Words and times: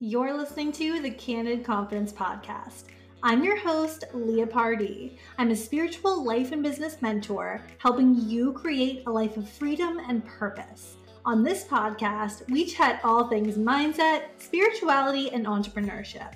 You're 0.00 0.38
listening 0.38 0.70
to 0.74 1.02
the 1.02 1.10
Candid 1.10 1.64
Confidence 1.64 2.12
Podcast. 2.12 2.84
I'm 3.24 3.42
your 3.42 3.58
host, 3.58 4.04
Leah 4.14 4.46
Pardee. 4.46 5.18
I'm 5.38 5.50
a 5.50 5.56
spiritual 5.56 6.22
life 6.22 6.52
and 6.52 6.62
business 6.62 7.02
mentor, 7.02 7.64
helping 7.78 8.14
you 8.14 8.52
create 8.52 9.02
a 9.08 9.10
life 9.10 9.36
of 9.36 9.48
freedom 9.48 9.98
and 10.08 10.24
purpose. 10.24 10.98
On 11.24 11.42
this 11.42 11.64
podcast, 11.64 12.48
we 12.48 12.64
chat 12.64 13.00
all 13.02 13.26
things 13.26 13.56
mindset, 13.56 14.26
spirituality, 14.38 15.32
and 15.32 15.46
entrepreneurship. 15.46 16.34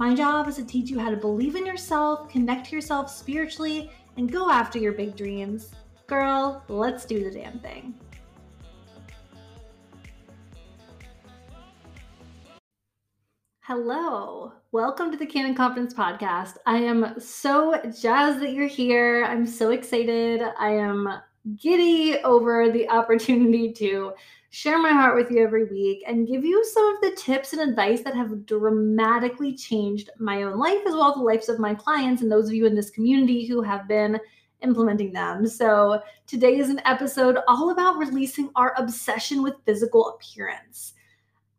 My 0.00 0.12
job 0.12 0.48
is 0.48 0.56
to 0.56 0.64
teach 0.64 0.90
you 0.90 0.98
how 0.98 1.10
to 1.10 1.16
believe 1.16 1.54
in 1.54 1.64
yourself, 1.64 2.28
connect 2.28 2.70
to 2.70 2.74
yourself 2.74 3.08
spiritually, 3.08 3.92
and 4.16 4.32
go 4.32 4.50
after 4.50 4.80
your 4.80 4.92
big 4.92 5.14
dreams. 5.14 5.70
Girl, 6.08 6.64
let's 6.66 7.04
do 7.04 7.22
the 7.22 7.30
damn 7.30 7.60
thing. 7.60 7.94
Hello, 13.66 14.52
welcome 14.72 15.10
to 15.10 15.16
the 15.16 15.24
Candid 15.24 15.56
Confidence 15.56 15.94
Podcast. 15.94 16.58
I 16.66 16.76
am 16.76 17.18
so 17.18 17.80
jazzed 17.98 18.40
that 18.40 18.52
you're 18.52 18.66
here. 18.66 19.24
I'm 19.24 19.46
so 19.46 19.70
excited. 19.70 20.42
I 20.58 20.68
am 20.72 21.08
giddy 21.56 22.18
over 22.24 22.70
the 22.70 22.86
opportunity 22.90 23.72
to 23.72 24.12
share 24.50 24.78
my 24.78 24.90
heart 24.90 25.16
with 25.16 25.30
you 25.30 25.42
every 25.42 25.64
week 25.64 26.04
and 26.06 26.28
give 26.28 26.44
you 26.44 26.62
some 26.62 26.94
of 26.94 27.00
the 27.00 27.16
tips 27.16 27.54
and 27.54 27.62
advice 27.62 28.02
that 28.02 28.14
have 28.14 28.44
dramatically 28.44 29.56
changed 29.56 30.10
my 30.18 30.42
own 30.42 30.58
life 30.58 30.82
as 30.86 30.92
well 30.92 31.08
as 31.08 31.14
the 31.14 31.22
lives 31.22 31.48
of 31.48 31.58
my 31.58 31.74
clients 31.74 32.20
and 32.20 32.30
those 32.30 32.48
of 32.48 32.54
you 32.54 32.66
in 32.66 32.74
this 32.74 32.90
community 32.90 33.46
who 33.46 33.62
have 33.62 33.88
been 33.88 34.20
implementing 34.62 35.10
them. 35.10 35.46
So, 35.46 36.02
today 36.26 36.58
is 36.58 36.68
an 36.68 36.82
episode 36.84 37.38
all 37.48 37.70
about 37.70 37.96
releasing 37.96 38.50
our 38.56 38.74
obsession 38.76 39.42
with 39.42 39.64
physical 39.64 40.10
appearance 40.10 40.92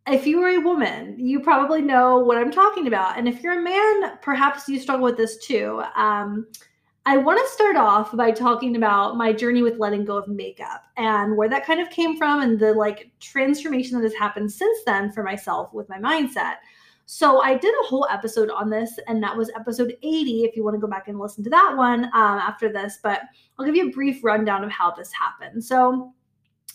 if 0.08 0.28
you 0.28 0.42
are 0.44 0.50
a 0.50 0.59
woman, 0.59 1.16
you 1.17 1.39
probably 1.39 1.81
know 1.81 2.20
what 2.20 2.38
I'm 2.38 2.52
talking 2.52 2.88
about. 2.88 3.17
And 3.17 3.28
if 3.28 3.42
you're 3.42 3.59
a 3.59 3.64
man, 3.64 4.17
perhaps 4.22 4.70
you 4.70 4.80
struggle 4.80 5.06
with 5.06 5.17
this 5.17 5.38
too. 5.38 5.81
Um, 5.95 6.48
I 7.08 7.17
want 7.17 7.39
to 7.39 7.53
start 7.53 7.75
off 7.75 8.16
by 8.16 8.31
talking 8.31 8.76
about 8.76 9.16
my 9.16 9.31
journey 9.31 9.61
with 9.61 9.78
letting 9.78 10.06
go 10.06 10.17
of 10.17 10.28
makeup 10.28 10.83
and 10.98 11.38
where 11.38 11.50
that 11.50 11.66
kind 11.66 11.80
of 11.80 11.89
came 11.92 12.17
from 12.17 12.42
and 12.42 12.59
the 12.59 12.73
like 12.73 13.11
transformation 13.20 13.98
that 13.98 14.03
has 14.03 14.16
happened 14.16 14.52
since 14.52 14.80
then 14.86 15.11
for 15.11 15.23
myself 15.23 15.72
with 15.73 15.88
my 15.88 16.00
mindset. 16.00 16.56
So 17.08 17.42
I 17.42 17.56
did 17.56 17.73
a 17.73 17.88
whole 17.88 18.08
episode 18.09 18.50
on 18.50 18.72
this, 18.72 18.98
and 19.08 19.22
that 19.22 19.38
was 19.38 19.52
episode 19.56 19.95
80. 20.02 20.44
If 20.44 20.56
you 20.56 20.64
want 20.64 20.73
to 20.73 20.80
go 20.80 20.88
back 20.88 21.08
and 21.08 21.20
listen 21.20 21.44
to 21.44 21.50
that 21.52 21.76
one 21.78 22.06
um, 22.06 22.39
after 22.39 22.73
this, 22.73 22.98
but 23.03 23.22
I'll 23.59 23.66
give 23.66 23.76
you 23.76 23.89
a 23.89 23.92
brief 23.92 24.23
rundown 24.23 24.64
of 24.64 24.72
how 24.72 24.89
this 24.89 25.11
happened. 25.14 25.64
So 25.64 26.11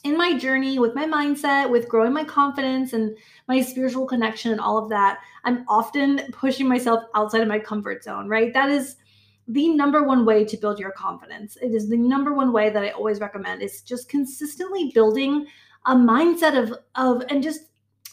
in 0.05 0.17
my 0.17 0.39
journey 0.39 0.79
with 0.79 0.95
my 0.95 1.05
mindset, 1.05 1.71
with 1.71 1.89
growing 1.89 2.13
my 2.13 2.25
confidence 2.25 2.93
and 2.93 3.17
my 3.49 3.61
spiritual 3.61 4.07
connection 4.07 4.53
and 4.53 4.61
all 4.61 4.79
of 4.79 4.89
that, 4.91 5.19
I'm 5.45 5.65
often 5.69 6.23
pushing 6.33 6.67
myself 6.69 7.05
outside 7.15 7.43
of 7.43 7.49
my 7.49 7.59
comfort 7.59 8.03
zone, 8.03 8.29
right? 8.29 8.53
That 8.55 8.71
is 8.71 8.97
the 9.49 9.69
number 9.69 10.03
one 10.03 10.25
way 10.25 10.45
to 10.45 10.57
build 10.57 10.79
your 10.79 10.93
confidence. 10.93 11.57
It 11.61 11.75
is 11.75 11.89
the 11.89 11.97
number 11.97 12.33
one 12.33 12.53
way 12.53 12.71
that 12.71 12.83
I 12.83 12.91
always 12.91 13.21
recommend 13.21 13.63
is 13.63 13.83
just 13.83 14.09
consistently 14.09 14.91
building 14.95 15.47
a 15.87 15.95
mindset 15.95 16.57
of 16.63 16.75
of 16.95 17.23
and 17.31 17.43
just 17.43 17.63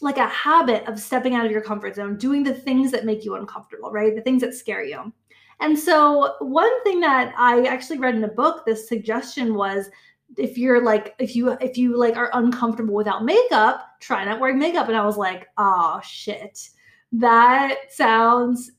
like 0.01 0.17
a 0.17 0.27
habit 0.27 0.87
of 0.87 0.99
stepping 0.99 1.35
out 1.35 1.45
of 1.45 1.51
your 1.51 1.61
comfort 1.61 1.95
zone, 1.95 2.17
doing 2.17 2.43
the 2.43 2.53
things 2.53 2.91
that 2.91 3.05
make 3.05 3.25
you 3.25 3.35
uncomfortable, 3.35 3.91
right? 3.91 4.15
The 4.15 4.21
things 4.21 4.41
that 4.41 4.53
scare 4.53 4.83
you. 4.83 5.11
And 5.59 5.77
so, 5.77 6.35
one 6.39 6.83
thing 6.83 6.99
that 6.99 7.33
I 7.37 7.63
actually 7.63 7.97
read 7.97 8.15
in 8.15 8.23
a 8.23 8.29
book, 8.29 8.65
this 8.65 8.87
suggestion 8.87 9.55
was 9.55 9.89
if 10.35 10.57
you're 10.57 10.83
like 10.83 11.15
if 11.19 11.35
you 11.35 11.51
if 11.61 11.77
you 11.77 11.97
like 11.97 12.17
are 12.17 12.29
uncomfortable 12.33 12.93
without 12.93 13.23
makeup 13.23 13.87
try 14.01 14.25
not 14.25 14.39
wearing 14.39 14.59
makeup. 14.59 14.87
And 14.87 14.97
i 14.97 15.05
was 15.05 15.17
like 15.17 15.47
oh 15.57 16.01
shit. 16.03 16.69
That 17.13 17.75
sounds 17.89 18.71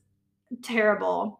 terrible. 0.61 1.39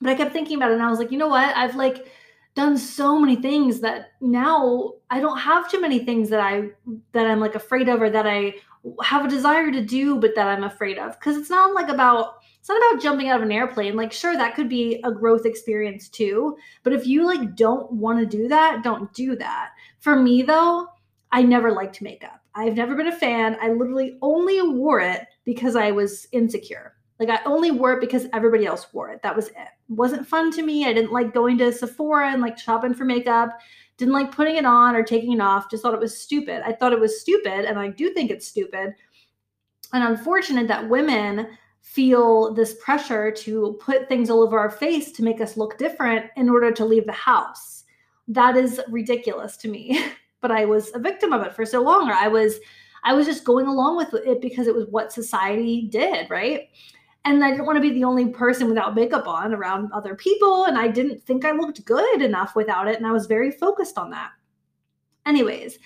But 0.00 0.10
i 0.10 0.14
kept 0.14 0.32
thinking 0.32 0.56
about 0.56 0.70
it 0.70 0.74
and 0.74 0.82
i 0.82 0.90
was 0.90 0.98
like 0.98 1.10
you 1.10 1.18
know 1.18 1.28
what? 1.28 1.56
I've 1.56 1.76
like 1.76 2.06
done 2.54 2.76
so 2.76 3.18
many 3.18 3.36
things 3.36 3.80
that 3.80 4.12
now 4.20 4.92
i 5.10 5.18
don't 5.18 5.38
have 5.38 5.70
too 5.70 5.80
many 5.80 6.04
things 6.04 6.28
that 6.28 6.40
i 6.40 6.68
that 7.12 7.26
i'm 7.26 7.40
like 7.40 7.54
afraid 7.54 7.88
of 7.88 8.02
or 8.02 8.10
that 8.10 8.26
i 8.26 8.54
have 9.02 9.24
a 9.24 9.28
desire 9.28 9.72
to 9.72 9.82
do 9.82 10.18
but 10.18 10.34
that 10.34 10.48
i'm 10.48 10.64
afraid 10.64 10.98
of. 10.98 11.18
Because 11.18 11.36
it's 11.36 11.48
not 11.50 11.74
like 11.74 11.88
about 11.88 12.41
it's 12.62 12.68
not 12.68 12.78
about 12.78 13.02
jumping 13.02 13.28
out 13.28 13.38
of 13.38 13.42
an 13.42 13.50
airplane. 13.50 13.96
Like, 13.96 14.12
sure, 14.12 14.36
that 14.36 14.54
could 14.54 14.68
be 14.68 15.00
a 15.02 15.10
growth 15.10 15.46
experience 15.46 16.08
too. 16.08 16.56
But 16.84 16.92
if 16.92 17.08
you 17.08 17.26
like 17.26 17.56
don't 17.56 17.90
want 17.90 18.20
to 18.20 18.36
do 18.36 18.46
that, 18.46 18.84
don't 18.84 19.12
do 19.12 19.34
that. 19.34 19.70
For 19.98 20.14
me 20.14 20.42
though, 20.42 20.86
I 21.32 21.42
never 21.42 21.72
liked 21.72 22.00
makeup. 22.00 22.40
I've 22.54 22.76
never 22.76 22.94
been 22.94 23.08
a 23.08 23.16
fan. 23.16 23.56
I 23.60 23.70
literally 23.70 24.16
only 24.22 24.62
wore 24.62 25.00
it 25.00 25.22
because 25.44 25.74
I 25.74 25.90
was 25.90 26.28
insecure. 26.30 26.94
Like 27.18 27.30
I 27.30 27.40
only 27.46 27.72
wore 27.72 27.94
it 27.94 28.00
because 28.00 28.28
everybody 28.32 28.64
else 28.64 28.86
wore 28.92 29.10
it. 29.10 29.22
That 29.22 29.34
was 29.34 29.48
it. 29.48 29.56
it. 29.56 29.68
wasn't 29.88 30.28
fun 30.28 30.52
to 30.52 30.62
me. 30.62 30.86
I 30.86 30.92
didn't 30.92 31.10
like 31.10 31.34
going 31.34 31.58
to 31.58 31.72
Sephora 31.72 32.30
and 32.30 32.40
like 32.40 32.60
shopping 32.60 32.94
for 32.94 33.04
makeup. 33.04 33.58
Didn't 33.96 34.14
like 34.14 34.30
putting 34.30 34.54
it 34.54 34.66
on 34.66 34.94
or 34.94 35.02
taking 35.02 35.32
it 35.32 35.40
off. 35.40 35.68
Just 35.68 35.82
thought 35.82 35.94
it 35.94 36.00
was 36.00 36.16
stupid. 36.16 36.62
I 36.64 36.74
thought 36.74 36.92
it 36.92 37.00
was 37.00 37.20
stupid 37.20 37.64
and 37.64 37.76
I 37.76 37.88
do 37.88 38.14
think 38.14 38.30
it's 38.30 38.46
stupid. 38.46 38.94
And 39.92 40.04
unfortunate 40.04 40.68
that 40.68 40.88
women 40.88 41.48
feel 41.92 42.54
this 42.54 42.74
pressure 42.82 43.30
to 43.30 43.78
put 43.78 44.08
things 44.08 44.30
all 44.30 44.40
over 44.42 44.58
our 44.58 44.70
face 44.70 45.12
to 45.12 45.22
make 45.22 45.42
us 45.42 45.58
look 45.58 45.76
different 45.76 46.24
in 46.36 46.48
order 46.48 46.72
to 46.72 46.86
leave 46.86 47.04
the 47.04 47.12
house. 47.12 47.84
That 48.28 48.56
is 48.56 48.80
ridiculous 48.88 49.58
to 49.58 49.68
me. 49.68 50.02
but 50.40 50.50
I 50.50 50.64
was 50.64 50.90
a 50.94 50.98
victim 50.98 51.34
of 51.34 51.42
it 51.42 51.54
for 51.54 51.66
so 51.66 51.82
long 51.82 52.08
or 52.08 52.14
I 52.14 52.28
was 52.28 52.58
I 53.04 53.12
was 53.12 53.26
just 53.26 53.44
going 53.44 53.66
along 53.66 53.96
with 53.96 54.14
it 54.14 54.40
because 54.40 54.68
it 54.68 54.74
was 54.74 54.86
what 54.88 55.12
society 55.12 55.88
did, 55.90 56.30
right? 56.30 56.68
And 57.24 57.44
I 57.44 57.50
didn't 57.50 57.66
want 57.66 57.76
to 57.76 57.82
be 57.82 57.92
the 57.92 58.04
only 58.04 58.28
person 58.28 58.68
without 58.68 58.94
makeup 58.94 59.26
on 59.26 59.52
around 59.52 59.92
other 59.92 60.14
people 60.14 60.64
and 60.64 60.78
I 60.78 60.88
didn't 60.88 61.22
think 61.22 61.44
I 61.44 61.52
looked 61.52 61.84
good 61.84 62.22
enough 62.22 62.56
without 62.56 62.88
it 62.88 62.96
and 62.96 63.06
I 63.06 63.12
was 63.12 63.26
very 63.26 63.50
focused 63.50 63.98
on 63.98 64.10
that. 64.10 64.30
Anyways, 65.26 65.78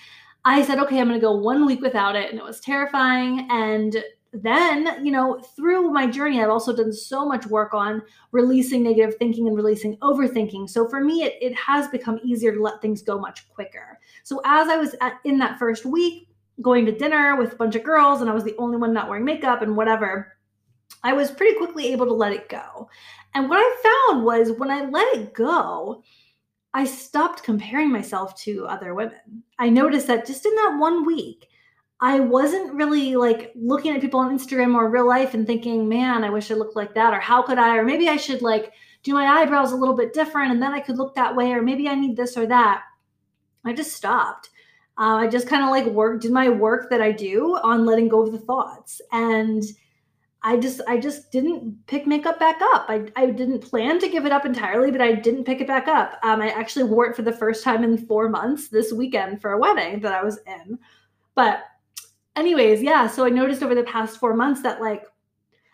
I 0.45 0.63
said, 0.63 0.79
okay, 0.79 0.99
I'm 0.99 1.09
going 1.09 1.19
to 1.19 1.25
go 1.25 1.35
one 1.35 1.65
week 1.65 1.81
without 1.81 2.15
it. 2.15 2.29
And 2.29 2.39
it 2.39 2.45
was 2.45 2.61
terrifying. 2.61 3.47
And 3.51 4.01
then, 4.43 5.05
you 5.05 5.11
know, 5.11 5.39
through 5.55 5.91
my 5.91 6.07
journey, 6.07 6.41
I've 6.41 6.49
also 6.49 6.75
done 6.75 6.93
so 6.93 7.25
much 7.25 7.45
work 7.45 7.73
on 7.73 8.01
releasing 8.31 8.83
negative 8.83 9.15
thinking 9.17 9.47
and 9.47 9.55
releasing 9.55 9.97
overthinking. 9.97 10.69
So 10.69 10.87
for 10.87 11.01
me, 11.01 11.23
it, 11.23 11.35
it 11.41 11.55
has 11.55 11.87
become 11.87 12.19
easier 12.23 12.53
to 12.53 12.61
let 12.61 12.81
things 12.81 13.01
go 13.01 13.19
much 13.19 13.49
quicker. 13.49 13.99
So 14.23 14.41
as 14.45 14.67
I 14.67 14.77
was 14.77 14.95
at, 15.01 15.19
in 15.23 15.37
that 15.39 15.57
first 15.57 15.85
week, 15.85 16.29
going 16.61 16.85
to 16.85 16.91
dinner 16.91 17.35
with 17.35 17.53
a 17.53 17.55
bunch 17.55 17.75
of 17.75 17.83
girls, 17.83 18.21
and 18.21 18.29
I 18.29 18.33
was 18.33 18.43
the 18.43 18.55
only 18.57 18.77
one 18.77 18.93
not 18.93 19.09
wearing 19.09 19.25
makeup 19.25 19.61
and 19.61 19.75
whatever, 19.75 20.33
I 21.03 21.13
was 21.13 21.31
pretty 21.31 21.57
quickly 21.57 21.91
able 21.91 22.05
to 22.05 22.13
let 22.13 22.33
it 22.33 22.49
go. 22.49 22.89
And 23.33 23.49
what 23.49 23.59
I 23.59 24.09
found 24.09 24.25
was 24.25 24.51
when 24.51 24.71
I 24.71 24.85
let 24.85 25.15
it 25.15 25.33
go, 25.33 26.03
I 26.73 26.85
stopped 26.85 27.43
comparing 27.43 27.91
myself 27.91 28.35
to 28.41 28.65
other 28.67 28.93
women. 28.93 29.43
I 29.57 29.69
noticed 29.69 30.07
that 30.07 30.25
just 30.25 30.45
in 30.45 30.55
that 30.55 30.77
one 30.79 31.05
week, 31.05 31.47
I 31.99 32.19
wasn't 32.19 32.73
really 32.73 33.15
like 33.15 33.51
looking 33.55 33.95
at 33.95 34.01
people 34.01 34.19
on 34.19 34.37
Instagram 34.37 34.75
or 34.75 34.89
real 34.89 35.07
life 35.07 35.33
and 35.33 35.47
thinking, 35.47 35.89
man, 35.89 36.23
I 36.23 36.29
wish 36.29 36.51
I 36.51 36.55
looked 36.55 36.75
like 36.75 36.93
that. 36.93 37.13
Or 37.13 37.19
how 37.19 37.41
could 37.41 37.57
I? 37.57 37.75
Or 37.75 37.83
maybe 37.83 38.07
I 38.07 38.17
should 38.17 38.41
like 38.41 38.71
do 39.01 39.13
my 39.13 39.25
eyebrows 39.25 39.71
a 39.71 39.75
little 39.75 39.95
bit 39.95 40.13
different 40.13 40.51
and 40.51 40.61
then 40.61 40.73
I 40.73 40.79
could 40.79 40.97
look 40.97 41.15
that 41.15 41.35
way. 41.35 41.51
Or 41.51 41.61
maybe 41.61 41.87
I 41.87 41.95
need 41.95 42.15
this 42.15 42.37
or 42.37 42.45
that. 42.47 42.83
I 43.65 43.73
just 43.73 43.93
stopped. 43.93 44.49
Uh, 44.99 45.15
I 45.17 45.27
just 45.27 45.47
kind 45.47 45.63
of 45.63 45.69
like 45.69 45.85
work, 45.85 46.21
did 46.21 46.31
my 46.31 46.49
work 46.49 46.89
that 46.89 47.01
I 47.01 47.11
do 47.11 47.57
on 47.63 47.85
letting 47.85 48.09
go 48.09 48.23
of 48.23 48.31
the 48.31 48.39
thoughts. 48.39 49.01
And 49.11 49.63
I 50.43 50.57
just, 50.57 50.81
I 50.87 50.99
just 50.99 51.31
didn't 51.31 51.85
pick 51.87 52.05
makeup 52.05 52.39
back 52.39 52.59
up. 52.61 52.85
I, 52.89 53.11
I 53.15 53.27
didn't 53.27 53.59
plan 53.59 53.99
to 53.99 54.09
give 54.09 54.25
it 54.25 54.31
up 54.31 54.45
entirely, 54.45 54.91
but 54.91 55.01
I 55.01 55.13
didn't 55.13 55.45
pick 55.45 55.61
it 55.61 55.67
back 55.67 55.87
up. 55.87 56.19
Um, 56.21 56.41
I 56.41 56.49
actually 56.49 56.85
wore 56.85 57.07
it 57.07 57.15
for 57.15 57.23
the 57.23 57.33
first 57.33 57.63
time 57.63 57.83
in 57.83 57.97
four 57.97 58.29
months 58.29 58.69
this 58.69 58.93
weekend 58.93 59.41
for 59.41 59.51
a 59.51 59.57
wedding 59.57 59.99
that 60.01 60.13
I 60.13 60.23
was 60.23 60.39
in. 60.45 60.77
But 61.35 61.63
anyways, 62.37 62.81
yeah, 62.81 63.07
so 63.07 63.25
I 63.25 63.29
noticed 63.29 63.63
over 63.63 63.75
the 63.75 63.83
past 63.83 64.19
four 64.19 64.33
months 64.33 64.61
that 64.61 64.79
like 64.79 65.03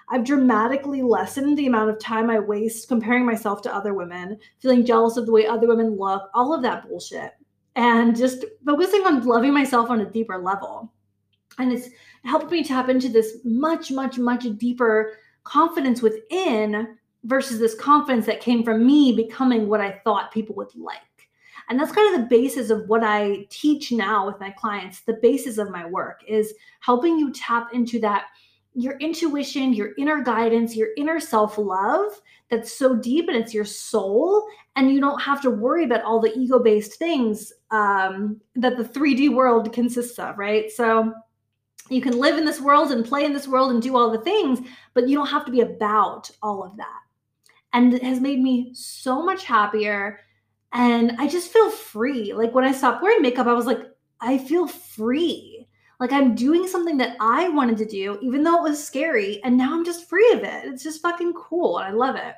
I've 0.10 0.24
dramatically 0.24 1.02
lessened 1.02 1.58
the 1.58 1.68
amount 1.68 1.90
of 1.90 2.00
time 2.00 2.30
I 2.30 2.40
waste 2.40 2.88
comparing 2.88 3.26
myself 3.26 3.62
to 3.64 3.76
other 3.76 3.94
women, 3.94 4.38
feeling 4.60 4.86
jealous 4.86 5.18
of 5.18 5.26
the 5.26 5.32
way 5.32 5.46
other 5.46 5.68
women 5.68 5.98
look, 5.98 6.30
all 6.34 6.54
of 6.54 6.62
that 6.64 6.88
bullshit, 6.88 7.32
and 7.76 8.16
just 8.16 8.46
focusing 8.66 9.06
on 9.06 9.26
loving 9.26 9.54
myself 9.54 9.90
on 9.90 10.02
a 10.02 10.10
deeper 10.10 10.38
level. 10.38 10.92
And 11.60 11.72
it's 11.72 11.90
helped 12.26 12.52
me 12.52 12.64
tap 12.64 12.90
into 12.90 13.10
this 13.10 13.38
much, 13.44 13.92
much, 13.92 14.18
much 14.18 14.46
deeper 14.58 15.14
confidence 15.44 16.02
within 16.02 16.98
versus 17.26 17.60
this 17.60 17.76
confidence 17.76 18.26
that 18.26 18.42
came 18.42 18.64
from 18.64 18.86
me 18.86 19.16
becoming 19.16 19.68
what 19.68 19.82
I 19.82 20.02
thought 20.04 20.32
people 20.32 20.56
would 20.56 20.76
like. 20.76 21.00
And 21.70 21.80
that's 21.80 21.92
kind 21.92 22.14
of 22.14 22.22
the 22.22 22.28
basis 22.28 22.70
of 22.70 22.88
what 22.88 23.04
I 23.04 23.48
teach 23.50 23.92
now 23.92 24.26
with 24.26 24.40
my 24.40 24.52
clients. 24.52 25.02
The 25.02 25.20
basis 25.22 25.58
of 25.58 25.72
my 25.72 25.86
work 25.86 26.22
is 26.28 26.54
helping 26.80 27.18
you 27.18 27.32
tap 27.32 27.74
into 27.74 28.00
that 28.02 28.26
your 28.76 28.98
intuition, 28.98 29.74
your 29.74 29.92
inner 30.00 30.24
guidance, 30.24 30.76
your 30.76 30.90
inner 30.98 31.20
self 31.20 31.58
love 31.58 32.20
that's 32.50 32.74
so 32.74 32.96
deep 32.96 33.28
and 33.28 33.38
it's 33.38 33.54
your 33.54 33.66
soul. 33.66 34.46
And 34.76 34.92
you 34.92 35.00
don't 35.00 35.22
have 35.22 35.42
to 35.44 35.52
worry 35.52 35.84
about 35.86 36.04
all 36.04 36.20
the 36.20 36.36
ego 36.36 36.60
based 36.60 36.98
things 36.98 37.54
um, 37.72 38.42
that 38.56 38.78
the 38.78 38.84
3D 38.84 39.34
world 39.34 39.72
consists 39.74 40.18
of, 40.18 40.38
right? 40.38 40.72
So, 40.72 41.14
you 41.90 42.02
can 42.02 42.18
live 42.18 42.38
in 42.38 42.46
this 42.46 42.62
world 42.62 42.92
and 42.92 43.06
play 43.06 43.26
in 43.26 43.34
this 43.34 43.48
world 43.48 43.72
and 43.72 43.82
do 43.82 43.98
all 43.98 44.10
the 44.10 44.20
things, 44.20 44.60
but 44.94 45.08
you 45.08 45.18
don't 45.18 45.28
have 45.28 45.46
to 45.46 45.52
be 45.52 45.62
about 45.62 46.32
all 46.42 46.64
of 46.64 46.78
that. 46.78 47.00
And 47.74 47.94
it 47.94 48.04
has 48.04 48.20
made 48.20 48.40
me 48.40 48.72
so 48.74 49.22
much 49.22 49.44
happier. 49.44 50.20
And 50.74 51.14
I 51.20 51.28
just 51.28 51.52
feel 51.52 51.70
free. 51.70 52.34
Like 52.34 52.54
when 52.54 52.66
I 52.66 52.72
stopped 52.72 53.02
wearing 53.02 53.22
makeup, 53.22 53.48
I 53.48 53.54
was 53.54 53.66
like, 53.66 53.82
I 54.20 54.38
feel 54.38 54.68
free. 54.68 55.68
Like 56.00 56.12
I'm 56.12 56.36
doing 56.36 56.68
something 56.68 56.98
that 56.98 57.16
I 57.20 57.50
wanted 57.50 57.78
to 57.78 57.86
do, 57.86 58.18
even 58.22 58.44
though 58.44 58.66
it 58.66 58.70
was 58.70 58.84
scary. 58.84 59.42
And 59.44 59.58
now 59.58 59.74
I'm 59.74 59.86
just 59.86 60.10
free 60.10 60.32
of 60.34 60.40
it. 60.40 60.66
It's 60.66 60.84
just 60.84 61.02
fucking 61.02 61.34
cool. 61.34 61.78
And 61.78 61.88
I 61.88 61.92
love 61.92 62.16
it. 62.16 62.36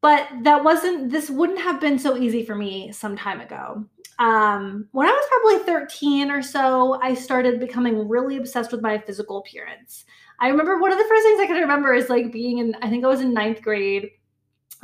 But 0.00 0.28
that 0.42 0.64
wasn't, 0.64 1.10
this 1.10 1.30
wouldn't 1.30 1.60
have 1.60 1.80
been 1.80 1.98
so 1.98 2.16
easy 2.16 2.44
for 2.44 2.54
me 2.54 2.92
some 2.92 3.16
time 3.16 3.40
ago 3.40 3.86
um, 4.18 4.88
when 4.92 5.08
I 5.08 5.12
was 5.12 5.26
probably 5.28 5.66
13 5.66 6.30
or 6.30 6.42
so, 6.42 7.00
I 7.02 7.14
started 7.14 7.58
becoming 7.58 8.08
really 8.08 8.36
obsessed 8.36 8.70
with 8.70 8.82
my 8.82 8.98
physical 8.98 9.38
appearance. 9.38 10.04
I 10.40 10.48
remember 10.48 10.78
one 10.78 10.92
of 10.92 10.98
the 10.98 11.04
first 11.04 11.24
things 11.24 11.40
I 11.40 11.46
can 11.46 11.60
remember 11.60 11.94
is 11.94 12.08
like 12.08 12.32
being 12.32 12.58
in, 12.58 12.76
I 12.82 12.88
think 12.88 13.04
I 13.04 13.08
was 13.08 13.20
in 13.20 13.34
ninth 13.34 13.62
grade 13.62 14.10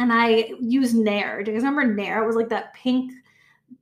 and 0.00 0.10
I 0.10 0.50
used 0.58 0.96
Nair. 0.96 1.42
Do 1.42 1.50
you 1.50 1.58
guys 1.58 1.64
remember 1.64 1.94
Nair? 1.94 2.22
It 2.22 2.26
was 2.26 2.34
like 2.34 2.48
that 2.48 2.72
pink, 2.72 3.12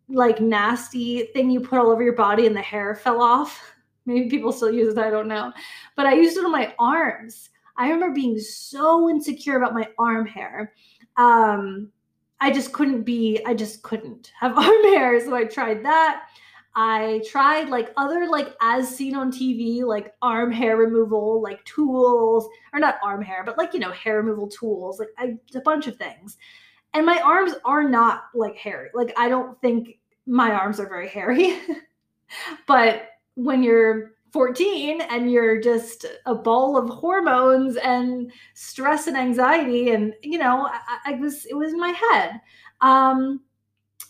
like 0.09 0.41
nasty 0.41 1.27
thing 1.27 1.49
you 1.49 1.61
put 1.61 1.79
all 1.79 1.93
over 1.93 2.03
your 2.03 2.17
body 2.17 2.47
and 2.47 2.57
the 2.57 2.61
hair 2.61 2.97
fell 2.97 3.23
off. 3.23 3.63
Maybe 4.05 4.29
people 4.29 4.51
still 4.51 4.73
use 4.73 4.95
it, 4.95 4.99
I 4.99 5.11
don't 5.11 5.29
know. 5.29 5.53
But 5.95 6.07
I 6.07 6.15
used 6.15 6.37
it 6.37 6.45
on 6.45 6.51
my 6.51 6.75
arms. 6.77 7.51
I 7.77 7.89
remember 7.89 8.13
being 8.13 8.37
so 8.41 9.09
insecure 9.09 9.59
about 9.59 9.75
my 9.75 9.87
arm 9.97 10.27
hair. 10.27 10.73
Um, 11.17 11.93
I 12.41 12.51
just 12.51 12.73
couldn't 12.73 13.03
be, 13.03 13.41
I 13.47 13.55
just 13.55 13.83
couldn't 13.83 14.33
have 14.41 14.59
arm 14.59 14.83
hair. 14.85 15.25
So 15.25 15.37
I 15.37 15.45
tried 15.45 15.85
that. 15.85 16.25
I 16.81 17.23
tried 17.29 17.71
like 17.71 17.93
other 17.97 18.29
like 18.29 18.55
as 18.63 18.89
seen 18.89 19.17
on 19.17 19.33
TV, 19.33 19.83
like 19.83 20.15
arm 20.23 20.53
hair 20.53 20.77
removal, 20.77 21.43
like 21.43 21.65
tools, 21.65 22.49
or 22.73 22.79
not 22.79 23.01
arm 23.03 23.21
hair, 23.21 23.43
but 23.45 23.59
like 23.59 23.75
you 23.75 23.81
know, 23.81 23.91
hair 23.91 24.19
removal 24.19 24.47
tools, 24.47 25.01
like 25.01 25.09
I, 25.19 25.35
a 25.57 25.61
bunch 25.61 25.89
of 25.89 25.97
things. 25.97 26.37
And 26.95 27.05
my 27.05 27.19
arms 27.19 27.55
are 27.65 27.83
not 27.83 28.27
like 28.33 28.55
hairy. 28.55 28.91
Like 28.95 29.13
I 29.19 29.29
don't 29.29 29.61
think 29.61 29.99
my 30.25 30.53
arms 30.53 30.79
are 30.79 30.89
very 30.89 31.09
hairy. 31.09 31.59
but 32.69 33.09
when 33.35 33.65
you're 33.65 34.13
14 34.33 35.01
and 35.01 35.33
you're 35.33 35.61
just 35.61 36.07
a 36.27 36.35
ball 36.35 36.77
of 36.77 36.89
hormones 36.89 37.77
and 37.77 38.31
stress 38.55 39.09
and 39.09 39.17
anxiety 39.17 39.91
and 39.91 40.15
you 40.23 40.39
know 40.39 40.67
I, 40.67 40.99
I, 41.07 41.13
was 41.15 41.47
it 41.47 41.55
was 41.55 41.73
in 41.73 41.81
my 41.81 41.93
head 42.13 42.39
um 42.83 43.41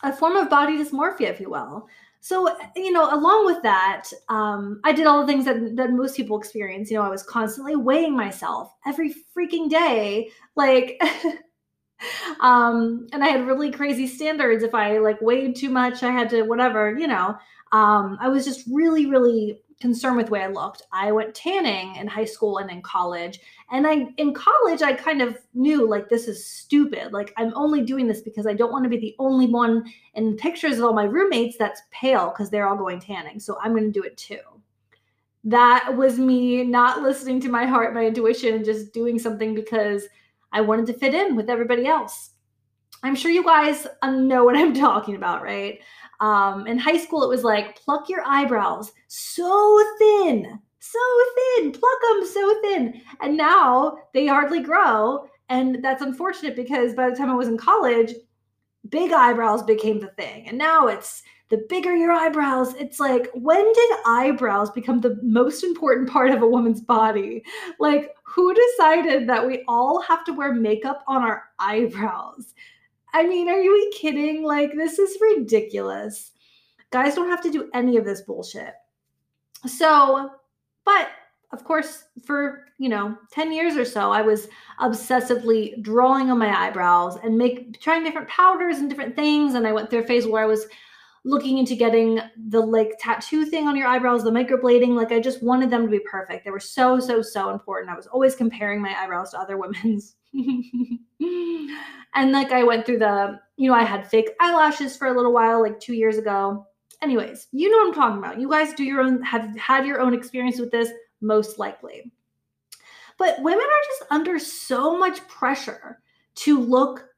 a 0.03 0.13
form 0.13 0.35
of 0.35 0.51
body 0.51 0.77
dysmorphia 0.77 1.31
if 1.31 1.39
you 1.39 1.51
will 1.51 1.87
so 2.21 2.57
you 2.77 2.91
know 2.93 3.15
along 3.15 3.47
with 3.47 3.63
that 3.63 4.05
um 4.29 4.81
i 4.85 4.93
did 4.93 5.07
all 5.07 5.21
the 5.21 5.27
things 5.27 5.45
that 5.45 5.77
that 5.77 5.93
most 5.93 6.17
people 6.17 6.39
experience. 6.39 6.91
You 6.91 6.99
know 6.99 7.05
i 7.05 7.09
was 7.09 7.23
constantly 7.23 7.77
weighing 7.77 8.17
myself 8.17 8.73
every 8.87 9.15
freaking 9.37 9.69
day 9.69 10.31
like 10.57 11.01
um 12.41 13.07
and 13.13 13.25
i 13.25 13.29
had 13.29 13.47
really 13.47 13.71
crazy 13.71 14.07
standards. 14.07 14.63
If 14.63 14.75
i 14.75 14.99
like 14.99 15.21
weighed 15.21 15.57
too 15.57 15.71
much 15.71 16.03
i 16.03 16.11
had 16.11 16.31
to 16.31 16.43
whatever 16.43 16.97
you 16.97 17.07
know 17.07 17.37
um 17.73 18.19
i 18.21 18.29
was 18.29 18.45
just 18.45 18.67
really 18.71 19.07
really 19.07 19.61
concerned 19.81 20.17
with 20.17 20.27
the 20.27 20.33
way 20.33 20.43
I 20.43 20.49
looked. 20.49 20.83
I 20.93 21.13
went 21.13 21.35
tanning 21.35 21.97
in 21.97 22.07
high 22.07 22.25
school 22.25 22.59
and 22.59 22.71
in 22.71 22.83
college. 22.83 23.41
And 23.71 23.87
I 23.87 24.07
in 24.17 24.35
college 24.35 24.83
I 24.83 24.93
kind 24.93 25.23
of 25.23 25.39
knew 25.55 25.89
like 25.89 26.09
this 26.09 26.27
is 26.27 26.45
stupid. 26.45 27.13
Like 27.13 27.33
I'm 27.37 27.53
only 27.55 27.83
doing 27.83 28.09
this 28.09 28.21
because 28.21 28.47
I 28.47 28.55
don't 28.55 28.73
want 28.73 28.85
to 28.85 28.91
be 28.91 28.99
the 28.99 29.15
only 29.19 29.47
one 29.47 29.85
in 30.15 30.37
pictures 30.37 30.79
of 30.79 30.85
all 30.85 30.93
my 30.93 31.05
roommates 31.05 31.57
that's 31.57 31.83
pale 31.91 32.31
because 32.31 32.51
they're 32.51 32.69
all 32.69 32.77
going 32.77 33.01
tanning. 33.01 33.39
So 33.39 33.59
I'm 33.63 33.73
going 33.73 33.93
to 33.93 34.01
do 34.01 34.05
it 34.05 34.17
too. 34.17 34.41
That 35.45 35.97
was 35.97 36.19
me 36.19 36.65
not 36.65 37.03
listening 37.03 37.41
to 37.43 37.49
my 37.49 37.65
heart, 37.65 37.95
my 37.95 38.07
intuition 38.07 38.55
and 38.55 38.65
just 38.65 38.93
doing 38.93 39.19
something 39.19 39.55
because 39.55 40.09
I 40.53 40.61
wanted 40.61 40.87
to 40.87 40.95
fit 40.95 41.15
in 41.15 41.37
with 41.37 41.49
everybody 41.49 41.87
else. 41.87 42.31
I'm 43.03 43.15
sure 43.15 43.31
you 43.31 43.45
guys 43.45 43.87
uh, 44.03 44.11
know 44.11 44.45
what 44.45 44.57
I'm 44.57 44.75
talking 44.75 45.15
about, 45.15 45.43
right? 45.43 45.81
Um, 46.21 46.67
in 46.67 46.79
high 46.79 46.97
school, 46.97 47.23
it 47.23 47.29
was 47.29 47.45
like 47.45 47.77
pluck 47.77 48.09
your 48.09 48.23
eyebrows 48.27 48.93
so 49.07 49.81
thin, 49.99 50.59
so 50.81 50.99
thin, 51.37 51.73
pluck 51.73 51.99
them 52.11 52.27
so 52.27 52.61
thin. 52.63 53.01
And 53.21 53.37
now 53.37 53.99
they 54.15 54.27
hardly 54.27 54.61
grow. 54.61 55.29
And 55.49 55.83
that's 55.83 56.03
unfortunate 56.03 56.57
because 56.57 56.95
by 56.95 57.09
the 57.09 57.17
time 57.17 57.31
I 57.31 57.35
was 57.35 57.49
in 57.49 57.57
college, 57.57 58.15
big 58.89 59.13
eyebrows 59.13 59.63
became 59.63 60.01
the 60.01 60.09
thing. 60.09 60.49
And 60.49 60.59
now 60.59 60.89
it's 60.89 61.23
the 61.49 61.65
bigger 61.69 61.97
your 61.97 62.13
eyebrows. 62.13 62.75
It's 62.75 63.01
like, 63.01 63.31
when 63.33 63.73
did 63.73 63.91
eyebrows 64.07 64.71
become 64.71 65.01
the 65.01 65.19
most 65.23 65.65
important 65.65 66.11
part 66.11 66.31
of 66.31 66.43
a 66.43 66.49
woman's 66.49 66.81
body? 66.81 67.43
Like, 67.79 68.15
who 68.25 68.55
decided 68.55 69.29
that 69.29 69.47
we 69.47 69.65
all 69.67 70.03
have 70.03 70.25
to 70.25 70.33
wear 70.33 70.53
makeup 70.53 71.03
on 71.07 71.23
our 71.23 71.45
eyebrows? 71.59 72.55
I 73.13 73.27
mean, 73.27 73.49
are 73.49 73.61
you 73.61 73.91
kidding? 73.95 74.43
Like, 74.43 74.73
this 74.75 74.99
is 74.99 75.19
ridiculous. 75.21 76.33
Guys 76.91 77.15
don't 77.15 77.29
have 77.29 77.43
to 77.43 77.51
do 77.51 77.71
any 77.75 77.97
of 77.97 78.05
this 78.05 78.23
bullshit. 78.23 78.75
So, 79.67 80.31
but 80.85 81.09
of 81.53 81.65
course, 81.65 82.05
for 82.25 82.69
you 82.79 82.89
know, 82.89 83.17
10 83.33 83.53
years 83.53 83.77
or 83.77 83.85
so, 83.85 84.13
I 84.13 84.23
was 84.23 84.49
obsessively 84.81 85.83
drawing 85.83 86.31
on 86.31 86.39
my 86.39 86.67
eyebrows 86.67 87.19
and 87.23 87.37
make 87.37 87.81
trying 87.81 88.05
different 88.05 88.29
powders 88.29 88.79
and 88.79 88.89
different 88.89 89.17
things. 89.17 89.55
And 89.55 89.67
I 89.67 89.73
went 89.73 89.91
through 89.91 90.01
a 90.01 90.07
phase 90.07 90.27
where 90.27 90.43
I 90.43 90.47
was 90.47 90.67
looking 91.25 91.59
into 91.59 91.75
getting 91.75 92.21
the 92.49 92.61
like 92.61 92.93
tattoo 93.01 93.45
thing 93.45 93.67
on 93.67 93.77
your 93.77 93.89
eyebrows, 93.89 94.23
the 94.23 94.31
microblading. 94.31 94.95
Like 94.95 95.11
I 95.11 95.19
just 95.19 95.43
wanted 95.43 95.71
them 95.71 95.85
to 95.85 95.91
be 95.91 95.99
perfect. 95.99 96.45
They 96.45 96.53
were 96.53 96.61
so, 96.61 97.01
so, 97.01 97.21
so 97.21 97.51
important. 97.51 97.91
I 97.91 97.97
was 97.97 98.07
always 98.07 98.37
comparing 98.37 98.81
my 98.81 98.95
eyebrows 98.97 99.33
to 99.33 99.41
other 99.41 99.57
women's. 99.59 100.15
and 102.15 102.33
like 102.33 102.53
I 102.53 102.65
went 102.65 102.87
through 102.87 102.99
the, 102.99 103.41
you 103.57 103.71
know, 103.71 103.77
I 103.77 103.85
had 103.85 104.09
fake 104.09 104.31
eyelashes 104.41 104.97
for 104.97 105.09
a 105.09 105.17
little 105.17 105.33
while, 105.33 105.63
like 105.63 105.81
two 105.81 105.95
years 105.95 106.19
ago. 106.19 106.67
Anyways, 107.03 107.49
you 107.53 107.71
know 107.71 107.79
what 107.79 107.89
I'm 107.89 107.95
talking 107.95 108.19
about. 108.19 108.41
You 108.41 108.49
guys 108.49 108.75
do 108.75 108.85
your 108.85 109.01
own, 109.01 109.23
have 109.23 109.57
had 109.57 109.87
your 109.87 110.01
own 110.01 110.15
experience 110.15 110.59
with 110.59 110.71
this, 110.71 110.91
most 111.21 111.59
likely. 111.59 112.13
But 113.19 113.43
women 113.43 113.65
are 113.65 113.99
just 113.99 114.13
under 114.13 114.39
so 114.39 114.97
much 114.97 115.27
pressure 115.29 116.01
to 116.37 116.61
look 116.61 117.09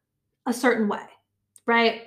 a 0.47 0.52
certain 0.52 0.88
way, 0.88 1.05
right? 1.67 2.02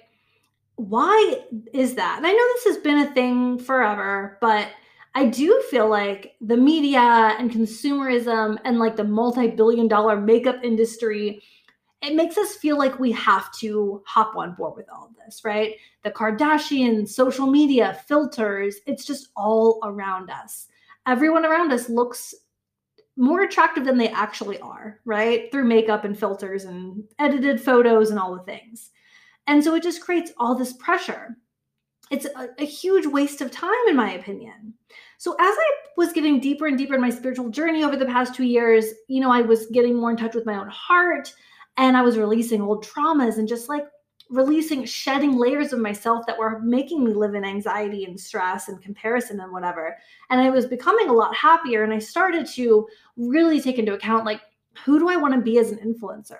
Why 0.75 1.41
is 1.73 1.95
that? 1.95 2.17
And 2.17 2.25
I 2.25 2.31
know 2.31 2.47
this 2.53 2.75
has 2.75 2.77
been 2.77 2.99
a 2.99 3.13
thing 3.13 3.59
forever, 3.59 4.37
but 4.41 4.69
I 5.15 5.25
do 5.25 5.63
feel 5.69 5.87
like 5.89 6.35
the 6.41 6.57
media 6.57 6.99
and 6.99 7.51
consumerism 7.51 8.57
and 8.65 8.79
like 8.79 8.95
the 8.95 9.03
multi 9.03 9.47
billion 9.47 9.87
dollar 9.87 10.19
makeup 10.19 10.63
industry, 10.63 11.43
it 12.01 12.15
makes 12.15 12.37
us 12.37 12.55
feel 12.55 12.77
like 12.77 12.99
we 12.99 13.11
have 13.11 13.51
to 13.59 14.01
hop 14.05 14.35
on 14.35 14.55
board 14.55 14.73
with 14.75 14.89
all 14.89 15.05
of 15.05 15.15
this, 15.23 15.45
right? 15.45 15.75
The 16.03 16.11
Kardashians, 16.11 17.09
social 17.09 17.47
media, 17.47 17.99
filters, 18.07 18.77
it's 18.87 19.05
just 19.05 19.29
all 19.35 19.79
around 19.83 20.29
us. 20.31 20.67
Everyone 21.05 21.45
around 21.45 21.71
us 21.71 21.89
looks 21.89 22.33
more 23.15 23.43
attractive 23.43 23.85
than 23.85 23.97
they 23.97 24.09
actually 24.09 24.59
are, 24.59 24.99
right? 25.05 25.51
Through 25.51 25.65
makeup 25.65 26.03
and 26.03 26.17
filters 26.17 26.65
and 26.65 27.03
edited 27.19 27.61
photos 27.61 28.09
and 28.09 28.17
all 28.17 28.35
the 28.35 28.43
things. 28.43 28.89
And 29.45 29.63
so 29.63 29.75
it 29.75 29.83
just 29.83 30.01
creates 30.01 30.31
all 30.37 30.55
this 30.55 30.73
pressure 30.73 31.37
it's 32.13 32.25
a, 32.25 32.49
a, 32.59 32.65
huge 32.65 33.07
waste 33.07 33.41
of 33.41 33.49
time 33.49 33.71
in 33.87 33.95
my 33.95 34.13
opinion. 34.13 34.73
So 35.17 35.33
as 35.33 35.55
i 35.55 35.71
was 35.97 36.13
getting 36.13 36.39
deeper 36.39 36.67
and 36.67 36.77
deeper 36.77 36.95
in 36.95 37.01
my 37.01 37.09
spiritual 37.09 37.49
journey 37.49 37.83
over 37.83 37.95
the 37.95 38.05
past 38.05 38.35
two 38.35 38.43
years 38.43 38.85
you 39.07 39.21
know 39.21 39.31
i 39.31 39.41
was 39.41 39.67
getting 39.67 39.95
more 39.95 40.11
in 40.11 40.17
touch 40.17 40.35
with 40.35 40.45
my 40.45 40.55
own 40.55 40.67
heart 40.67 41.33
and 41.77 41.95
i 41.95 42.01
was 42.01 42.17
releasing 42.17 42.61
old 42.61 42.85
traumas 42.85 43.37
and 43.37 43.47
just 43.47 43.69
like 43.69 43.85
releasing 44.29 44.83
shedding 44.83 45.37
layers 45.37 45.71
of 45.71 45.79
myself 45.79 46.25
that 46.25 46.37
were 46.37 46.59
making 46.59 47.03
me 47.03 47.13
live 47.13 47.35
in 47.35 47.45
anxiety 47.45 48.05
and 48.05 48.19
stress 48.19 48.67
and 48.67 48.81
comparison 48.81 49.39
and 49.39 49.51
whatever. 49.51 49.97
And 50.29 50.41
i 50.41 50.49
was 50.49 50.65
becoming 50.65 51.09
a 51.09 51.13
lot 51.13 51.35
happier 51.35 51.83
and 51.83 51.93
i 51.93 51.99
started 51.99 52.45
to 52.55 52.87
really 53.15 53.61
take 53.61 53.77
into 53.77 53.93
account 53.93 54.25
like 54.25 54.41
who 54.83 54.99
do 54.99 55.09
i 55.09 55.15
want 55.15 55.33
to 55.33 55.41
be 55.41 55.59
as 55.59 55.71
an 55.71 55.77
influencer? 55.77 56.39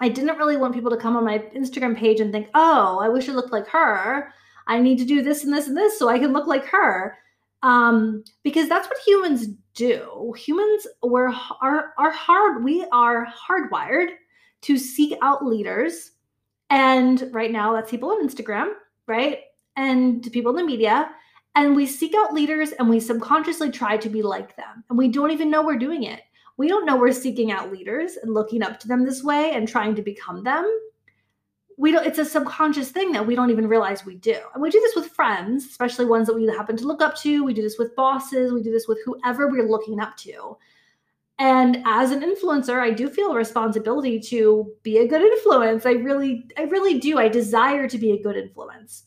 I 0.00 0.08
didn't 0.08 0.38
really 0.38 0.56
want 0.56 0.74
people 0.74 0.90
to 0.90 0.96
come 0.96 1.16
on 1.16 1.24
my 1.24 1.38
Instagram 1.54 1.96
page 1.96 2.20
and 2.20 2.30
think, 2.30 2.48
oh, 2.54 2.98
I 3.00 3.08
wish 3.08 3.28
I 3.28 3.32
looked 3.32 3.52
like 3.52 3.66
her. 3.68 4.32
I 4.66 4.80
need 4.80 4.98
to 4.98 5.04
do 5.04 5.22
this 5.22 5.44
and 5.44 5.52
this 5.52 5.68
and 5.68 5.76
this 5.76 5.98
so 5.98 6.08
I 6.08 6.18
can 6.18 6.32
look 6.32 6.46
like 6.46 6.66
her. 6.66 7.16
Um, 7.62 8.24
because 8.42 8.68
that's 8.68 8.88
what 8.88 8.98
humans 9.06 9.48
do. 9.74 10.34
Humans 10.36 10.86
were 11.02 11.32
are 11.62 11.92
are 11.98 12.10
hard. 12.10 12.64
We 12.64 12.84
are 12.92 13.26
hardwired 13.26 14.08
to 14.62 14.78
seek 14.78 15.16
out 15.22 15.44
leaders, 15.44 16.12
and 16.70 17.28
right 17.32 17.50
now 17.50 17.72
that's 17.72 17.90
people 17.90 18.10
on 18.10 18.26
Instagram, 18.26 18.72
right, 19.06 19.40
and 19.76 20.30
people 20.32 20.50
in 20.50 20.56
the 20.56 20.64
media. 20.64 21.10
And 21.54 21.74
we 21.74 21.86
seek 21.86 22.14
out 22.14 22.34
leaders 22.34 22.72
and 22.72 22.86
we 22.86 23.00
subconsciously 23.00 23.70
try 23.70 23.96
to 23.96 24.10
be 24.10 24.20
like 24.20 24.54
them. 24.56 24.84
And 24.90 24.98
we 24.98 25.08
don't 25.08 25.30
even 25.30 25.50
know 25.50 25.62
we're 25.64 25.78
doing 25.78 26.02
it. 26.02 26.20
We 26.58 26.68
don't 26.68 26.84
know 26.84 26.96
we're 26.96 27.12
seeking 27.12 27.50
out 27.50 27.72
leaders 27.72 28.18
and 28.22 28.34
looking 28.34 28.62
up 28.62 28.78
to 28.80 28.88
them 28.88 29.06
this 29.06 29.22
way 29.22 29.52
and 29.52 29.66
trying 29.66 29.94
to 29.94 30.02
become 30.02 30.44
them 30.44 30.70
we 31.76 31.92
don't 31.92 32.06
it's 32.06 32.18
a 32.18 32.24
subconscious 32.24 32.90
thing 32.90 33.12
that 33.12 33.26
we 33.26 33.34
don't 33.34 33.50
even 33.50 33.68
realize 33.68 34.04
we 34.04 34.16
do. 34.16 34.38
And 34.54 34.62
we 34.62 34.70
do 34.70 34.80
this 34.80 34.96
with 34.96 35.12
friends 35.12 35.66
especially 35.66 36.06
ones 36.06 36.26
that 36.26 36.34
we 36.34 36.46
happen 36.46 36.76
to 36.76 36.86
look 36.86 37.02
up 37.02 37.16
to. 37.18 37.44
We 37.44 37.54
do 37.54 37.62
this 37.62 37.78
with 37.78 37.94
bosses. 37.96 38.52
We 38.52 38.62
do 38.62 38.72
this 38.72 38.88
with 38.88 38.98
whoever 39.04 39.48
we're 39.48 39.68
looking 39.68 40.00
up 40.00 40.16
to. 40.18 40.56
And 41.38 41.82
as 41.84 42.12
an 42.12 42.22
influencer 42.22 42.80
i 42.80 42.90
do 42.90 43.10
feel 43.10 43.32
a 43.32 43.36
responsibility 43.36 44.18
to 44.20 44.72
be 44.82 44.98
a 44.98 45.08
good 45.08 45.22
influence. 45.22 45.84
I 45.84 45.92
really 45.92 46.46
i 46.56 46.62
really 46.62 46.98
do. 46.98 47.18
I 47.18 47.28
desire 47.28 47.88
to 47.88 47.98
be 47.98 48.12
a 48.12 48.22
good 48.22 48.36
influence. 48.36 49.04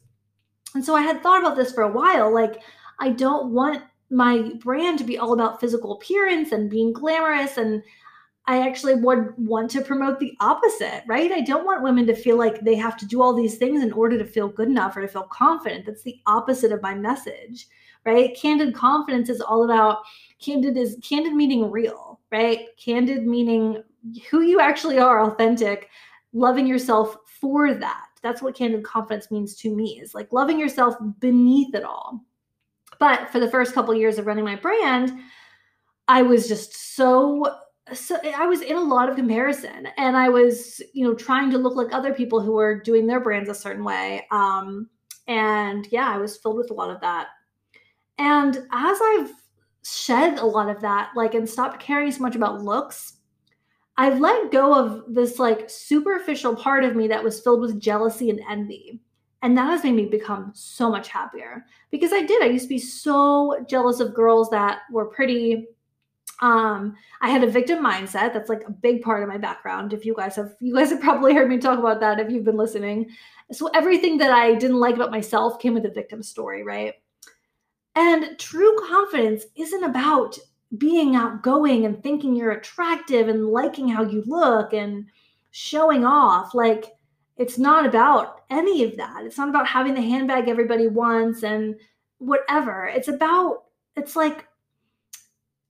And 0.76 0.86
so 0.86 0.96
i 0.96 1.02
had 1.02 1.24
thought 1.24 1.42
about 1.42 1.58
this 1.58 1.74
for 1.74 1.84
a 1.84 1.92
while. 1.92 2.32
Like 2.34 2.62
i 3.00 3.10
don't 3.10 3.52
want 3.52 3.84
my 4.12 4.52
brand 4.60 4.98
to 5.00 5.04
be 5.04 5.18
all 5.18 5.34
about 5.34 5.60
physical 5.60 5.94
appearance 5.94 6.52
and 6.52 6.70
being 6.70 6.92
glamorous 6.92 7.58
and 7.58 7.84
I 8.50 8.68
actually 8.68 8.96
would 8.96 9.36
want 9.38 9.70
to 9.72 9.82
promote 9.82 10.20
the 10.20 10.36
opposite, 10.40 11.04
right? 11.06 11.32
I 11.32 11.42
don't 11.42 11.68
want 11.68 11.84
women 11.84 12.08
to 12.08 12.16
feel 12.16 12.36
like 12.36 12.62
they 12.62 12.74
have 12.74 12.98
to 12.98 13.06
do 13.06 13.22
all 13.22 13.32
these 13.32 13.58
things 13.58 13.84
in 13.84 13.94
order 13.94 14.18
to 14.18 14.26
feel 14.26 14.48
good 14.48 14.68
enough 14.68 14.98
or 14.98 15.02
to 15.02 15.08
feel 15.08 15.28
confident. 15.32 15.86
That's 15.86 16.02
the 16.02 16.20
opposite 16.26 16.72
of 16.72 16.82
my 16.82 16.96
message, 16.96 17.68
right? 18.08 18.36
Candid 18.36 18.74
confidence 18.74 19.30
is 19.30 19.40
all 19.40 19.66
about 19.66 20.00
candid 20.40 20.78
is 20.78 20.98
candid 21.08 21.34
meaning 21.34 21.70
real, 21.70 22.22
right? 22.32 22.70
Candid 22.84 23.28
meaning 23.28 23.84
who 24.32 24.42
you 24.42 24.60
actually 24.60 24.98
are, 24.98 25.22
authentic, 25.22 25.88
loving 26.34 26.66
yourself 26.66 27.18
for 27.40 27.76
that. 27.76 28.08
That's 28.24 28.42
what 28.42 28.56
candid 28.56 28.84
confidence 28.84 29.30
means 29.30 29.56
to 29.58 29.76
me 29.76 30.00
is 30.02 30.16
like 30.16 30.34
loving 30.34 30.60
yourself 30.60 30.96
beneath 31.20 31.76
it 31.76 31.84
all. 31.84 32.26
But 32.98 33.30
for 33.30 33.40
the 33.40 33.52
first 33.52 33.76
couple 33.76 33.94
years 33.94 34.18
of 34.18 34.26
running 34.26 34.44
my 34.44 34.56
brand, 34.56 35.20
I 36.08 36.24
was 36.24 36.48
just 36.48 36.96
so 36.96 37.46
so 37.94 38.18
I 38.36 38.46
was 38.46 38.62
in 38.62 38.76
a 38.76 38.82
lot 38.82 39.10
of 39.10 39.16
comparison 39.16 39.88
and 39.98 40.16
I 40.16 40.30
was, 40.30 40.82
you 40.94 41.06
know, 41.06 41.14
trying 41.14 41.50
to 41.52 41.58
look 41.58 41.76
like 41.76 41.94
other 41.94 42.14
people 42.14 42.42
who 42.42 42.54
were 42.54 42.80
doing 42.80 43.08
their 43.08 43.20
brands 43.20 43.50
a 43.50 43.56
certain 43.56 43.84
way. 43.84 44.26
Um, 44.32 44.90
and 45.28 45.88
yeah, 45.92 46.10
I 46.10 46.18
was 46.18 46.38
filled 46.38 46.58
with 46.58 46.72
a 46.72 46.74
lot 46.74 46.90
of 46.90 47.02
that. 47.02 47.28
And 48.18 48.58
as 48.72 49.00
I've 49.02 49.32
shed 49.84 50.40
a 50.40 50.46
lot 50.46 50.70
of 50.70 50.82
that, 50.82 51.12
like, 51.16 51.34
and 51.34 51.50
stopped 51.50 51.80
caring 51.80 52.12
so 52.12 52.22
much 52.22 52.36
about 52.36 52.62
looks, 52.62 53.18
I've 53.98 54.20
let 54.20 54.52
go 54.52 54.74
of 54.74 55.14
this 55.14 55.40
like 55.40 55.70
superficial 55.70 56.56
part 56.56 56.84
of 56.84 56.96
me 56.96 57.08
that 57.10 57.24
was 57.24 57.42
filled 57.42 57.62
with 57.62 57.82
jealousy 57.82 58.30
and 58.30 58.42
envy. 58.50 59.02
And 59.42 59.58
that 59.58 59.70
has 59.70 59.84
made 59.84 59.96
me 59.96 60.06
become 60.06 60.52
so 60.54 60.90
much 60.90 61.10
happier 61.10 61.66
because 61.92 62.12
I 62.12 62.24
did. 62.24 62.42
I 62.42 62.48
used 62.48 62.66
to 62.66 62.70
be 62.70 62.80
so 62.80 63.66
jealous 63.70 64.00
of 64.00 64.14
girls 64.14 64.50
that 64.50 64.80
were 64.92 65.06
pretty 65.06 65.68
um 66.42 66.96
i 67.22 67.30
had 67.30 67.44
a 67.44 67.50
victim 67.50 67.84
mindset. 67.84 68.34
That's 68.34 68.50
like 68.50 68.64
a 68.68 68.72
big 68.72 69.02
part 69.02 69.24
of 69.24 69.30
my 69.30 69.38
background. 69.38 69.94
If 69.94 70.06
you 70.06 70.16
guys 70.16 70.36
have 70.36 70.56
you 70.60 70.76
guys 70.76 70.90
have 70.92 71.02
probably 71.08 71.34
heard 71.34 71.50
me 71.50 71.58
talk 71.58 71.80
about 71.80 72.00
that 72.02 72.20
if 72.20 72.32
you've 72.32 72.46
been 72.46 72.58
listening. 72.58 73.10
So 73.52 73.68
everything 73.74 74.18
that 74.20 74.32
i 74.32 74.54
didn't 74.56 74.80
like 74.80 74.96
about 74.96 75.12
myself 75.12 75.60
came 75.60 75.74
with 75.74 75.86
a 75.86 75.90
victim 75.90 76.24
story 76.24 76.64
right? 76.64 76.94
And 77.96 78.38
true 78.40 78.76
confidence 78.88 79.46
isn't 79.58 79.84
about 79.84 80.38
being 80.78 81.16
outgoing 81.16 81.86
and 81.86 82.02
thinking 82.02 82.36
you're 82.36 82.52
attractive 82.52 83.28
and 83.28 83.48
liking 83.48 83.88
how 83.88 84.04
you 84.04 84.24
look 84.28 84.74
and 84.74 85.06
showing 85.52 86.06
off. 86.06 86.54
Like 86.54 86.94
it's 87.38 87.58
not 87.58 87.86
about 87.86 88.42
any 88.50 88.84
of 88.84 88.98
that. 88.98 89.26
It's 89.26 89.38
not 89.38 89.50
about 89.50 89.68
having 89.68 89.94
the 89.96 90.02
handbag 90.02 90.48
everybody 90.48 90.88
wants 90.88 91.44
and 91.44 91.76
whatever. 92.20 92.86
It's 92.86 93.08
about 93.08 93.64
it's 93.96 94.16
like 94.16 94.46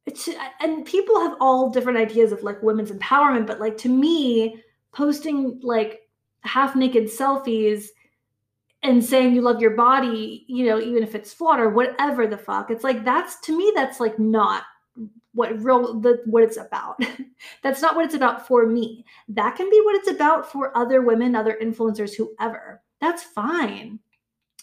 it's 0.09 0.27
uh, 0.27 0.49
and 0.61 0.85
people 0.85 1.19
have 1.19 1.37
all 1.39 1.69
different 1.69 1.97
ideas 1.97 2.31
of 2.31 2.43
like 2.43 2.61
women's 2.63 2.91
empowerment 2.91 3.47
but 3.47 3.59
like 3.59 3.77
to 3.77 3.89
me 3.89 4.61
posting 4.91 5.59
like 5.61 6.01
half 6.41 6.75
naked 6.75 7.05
selfies 7.05 7.85
and 8.81 9.03
saying 9.03 9.35
you 9.35 9.41
love 9.41 9.61
your 9.61 9.75
body 9.75 10.45
you 10.47 10.65
know 10.65 10.79
even 10.79 11.03
if 11.03 11.15
it's 11.15 11.33
flawed 11.33 11.59
or 11.59 11.69
whatever 11.69 12.27
the 12.27 12.37
fuck 12.37 12.71
it's 12.71 12.83
like 12.83 13.03
that's 13.05 13.39
to 13.41 13.57
me 13.57 13.71
that's 13.75 13.99
like 13.99 14.17
not 14.17 14.63
what 15.33 15.63
real 15.63 15.99
the 15.99 16.21
what 16.25 16.43
it's 16.43 16.57
about. 16.57 17.01
That's 17.63 17.81
not 17.81 17.95
what 17.95 18.05
it's 18.05 18.15
about 18.15 18.47
for 18.47 18.65
me. 18.65 19.05
That 19.29 19.55
can 19.55 19.69
be 19.69 19.81
what 19.85 19.95
it's 19.95 20.09
about 20.09 20.51
for 20.51 20.75
other 20.77 21.01
women 21.01 21.35
other 21.35 21.57
influencers 21.61 22.15
whoever. 22.15 22.81
That's 22.99 23.23
fine. 23.23 23.99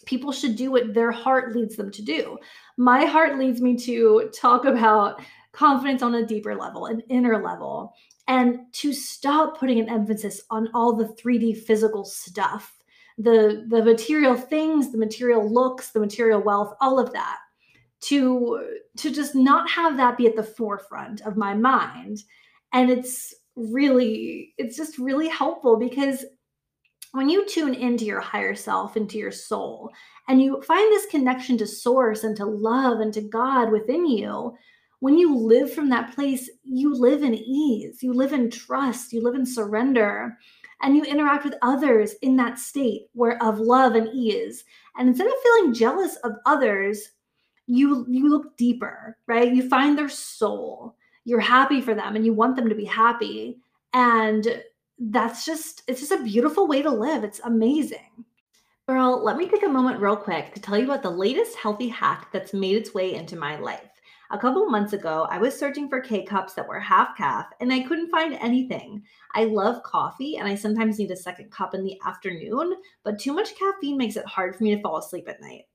People 0.04 0.32
should 0.32 0.56
do 0.56 0.70
what 0.70 0.92
their 0.92 1.10
heart 1.10 1.56
leads 1.56 1.76
them 1.76 1.90
to 1.92 2.02
do. 2.02 2.38
My 2.76 3.04
heart 3.04 3.38
leads 3.38 3.60
me 3.60 3.76
to 3.78 4.30
talk 4.34 4.64
about 4.64 5.22
confidence 5.56 6.02
on 6.02 6.14
a 6.14 6.26
deeper 6.26 6.54
level, 6.54 6.86
an 6.86 7.00
inner 7.08 7.42
level, 7.42 7.94
and 8.28 8.60
to 8.72 8.92
stop 8.92 9.58
putting 9.58 9.80
an 9.80 9.88
emphasis 9.88 10.42
on 10.50 10.68
all 10.74 10.94
the 10.94 11.06
3D 11.06 11.56
physical 11.62 12.04
stuff, 12.04 12.76
the 13.18 13.64
the 13.68 13.82
material 13.82 14.36
things, 14.36 14.92
the 14.92 14.98
material 14.98 15.50
looks, 15.50 15.90
the 15.90 16.00
material 16.00 16.42
wealth, 16.42 16.74
all 16.80 16.98
of 16.98 17.12
that. 17.12 17.38
To 18.02 18.78
to 18.98 19.10
just 19.10 19.34
not 19.34 19.70
have 19.70 19.96
that 19.96 20.18
be 20.18 20.26
at 20.26 20.36
the 20.36 20.42
forefront 20.42 21.22
of 21.22 21.36
my 21.36 21.54
mind. 21.54 22.18
And 22.72 22.90
it's 22.90 23.34
really 23.56 24.52
it's 24.58 24.76
just 24.76 24.98
really 24.98 25.28
helpful 25.28 25.78
because 25.78 26.26
when 27.12 27.30
you 27.30 27.46
tune 27.46 27.72
into 27.72 28.04
your 28.04 28.20
higher 28.20 28.54
self, 28.54 28.94
into 28.94 29.16
your 29.16 29.32
soul, 29.32 29.90
and 30.28 30.42
you 30.42 30.60
find 30.60 30.92
this 30.92 31.06
connection 31.06 31.56
to 31.56 31.66
source 31.66 32.24
and 32.24 32.36
to 32.36 32.44
love 32.44 33.00
and 33.00 33.14
to 33.14 33.22
God 33.22 33.70
within 33.70 34.06
you, 34.06 34.54
when 35.00 35.18
you 35.18 35.36
live 35.36 35.72
from 35.72 35.88
that 35.90 36.14
place, 36.14 36.48
you 36.64 36.94
live 36.94 37.22
in 37.22 37.34
ease, 37.34 38.02
you 38.02 38.12
live 38.12 38.32
in 38.32 38.50
trust, 38.50 39.12
you 39.12 39.22
live 39.22 39.34
in 39.34 39.44
surrender, 39.44 40.36
and 40.82 40.96
you 40.96 41.04
interact 41.04 41.44
with 41.44 41.54
others 41.62 42.14
in 42.22 42.36
that 42.36 42.58
state 42.58 43.08
where 43.12 43.42
of 43.42 43.58
love 43.58 43.94
and 43.94 44.08
ease. 44.08 44.64
And 44.96 45.08
instead 45.08 45.26
of 45.26 45.34
feeling 45.42 45.74
jealous 45.74 46.16
of 46.16 46.32
others, 46.46 47.10
you 47.66 48.06
you 48.08 48.28
look 48.28 48.56
deeper, 48.56 49.16
right? 49.26 49.52
You 49.52 49.68
find 49.68 49.98
their 49.98 50.08
soul. 50.08 50.96
You're 51.24 51.40
happy 51.40 51.80
for 51.80 51.94
them 51.94 52.14
and 52.14 52.24
you 52.24 52.32
want 52.32 52.56
them 52.56 52.68
to 52.68 52.74
be 52.74 52.84
happy. 52.84 53.58
And 53.92 54.62
that's 54.98 55.44
just 55.44 55.82
it's 55.88 56.00
just 56.00 56.12
a 56.12 56.22
beautiful 56.22 56.68
way 56.68 56.82
to 56.82 56.90
live. 56.90 57.24
It's 57.24 57.40
amazing. 57.40 58.24
Girl, 58.88 59.22
let 59.22 59.36
me 59.36 59.48
take 59.48 59.64
a 59.64 59.68
moment 59.68 60.00
real 60.00 60.16
quick 60.16 60.54
to 60.54 60.60
tell 60.60 60.78
you 60.78 60.84
about 60.84 61.02
the 61.02 61.10
latest 61.10 61.56
healthy 61.56 61.88
hack 61.88 62.28
that's 62.32 62.54
made 62.54 62.76
its 62.76 62.94
way 62.94 63.14
into 63.14 63.34
my 63.34 63.58
life. 63.58 63.95
A 64.32 64.38
couple 64.38 64.66
months 64.66 64.92
ago, 64.92 65.28
I 65.30 65.38
was 65.38 65.56
searching 65.56 65.88
for 65.88 66.00
K 66.00 66.24
cups 66.24 66.54
that 66.54 66.66
were 66.66 66.80
half 66.80 67.16
caff 67.16 67.46
and 67.60 67.72
I 67.72 67.84
couldn't 67.84 68.10
find 68.10 68.34
anything. 68.34 69.02
I 69.34 69.44
love 69.44 69.84
coffee 69.84 70.36
and 70.36 70.48
I 70.48 70.56
sometimes 70.56 70.98
need 70.98 71.12
a 71.12 71.16
second 71.16 71.52
cup 71.52 71.74
in 71.74 71.84
the 71.84 71.96
afternoon, 72.04 72.74
but 73.04 73.20
too 73.20 73.32
much 73.32 73.56
caffeine 73.56 73.96
makes 73.96 74.16
it 74.16 74.26
hard 74.26 74.56
for 74.56 74.64
me 74.64 74.74
to 74.74 74.82
fall 74.82 74.98
asleep 74.98 75.28
at 75.28 75.40
night. 75.40 75.66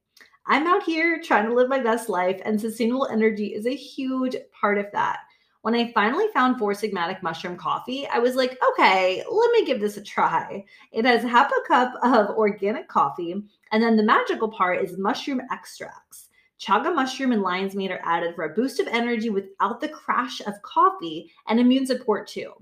I'm 0.48 0.68
out 0.68 0.84
here 0.84 1.22
trying 1.22 1.48
to 1.48 1.54
live 1.54 1.70
my 1.70 1.80
best 1.80 2.10
life, 2.10 2.42
and 2.44 2.60
sustainable 2.60 3.08
energy 3.08 3.54
is 3.54 3.68
a 3.68 3.76
huge 3.76 4.36
part 4.60 4.78
of 4.80 4.88
that. 4.92 5.20
When 5.62 5.76
I 5.76 5.94
finally 5.94 6.26
found 6.34 6.58
Four 6.58 6.74
Sigmatic 6.74 7.22
Mushroom 7.22 7.56
Coffee, 7.56 8.08
I 8.08 8.18
was 8.18 8.36
like, 8.36 8.58
okay, 8.72 9.24
let 9.32 9.52
me 9.52 9.64
give 9.64 9.80
this 9.80 9.98
a 9.98 10.02
try. 10.02 10.66
It 10.92 11.06
has 11.06 11.22
half 11.22 11.52
a 11.52 11.68
cup 11.68 11.94
of 12.04 12.36
organic 12.36 12.88
coffee, 12.88 13.44
and 13.72 13.84
then 13.84 13.96
the 13.96 14.04
magical 14.04 14.50
part 14.50 14.84
is 14.84 14.98
mushroom 14.98 15.42
extracts. 15.52 16.30
Chaga 16.62 16.94
mushroom 16.94 17.32
and 17.32 17.42
lion's 17.42 17.76
mane 17.76 17.92
are 17.92 18.02
added 18.04 18.36
for 18.36 18.44
a 18.44 18.54
boost 18.54 18.80
of 18.80 18.88
energy 18.88 19.30
without 19.30 19.82
the 19.82 19.90
crash 19.90 20.42
of 20.42 20.62
coffee 20.62 21.32
and 21.48 21.60
immune 21.60 21.88
support 21.88 22.28
too. 22.28 22.54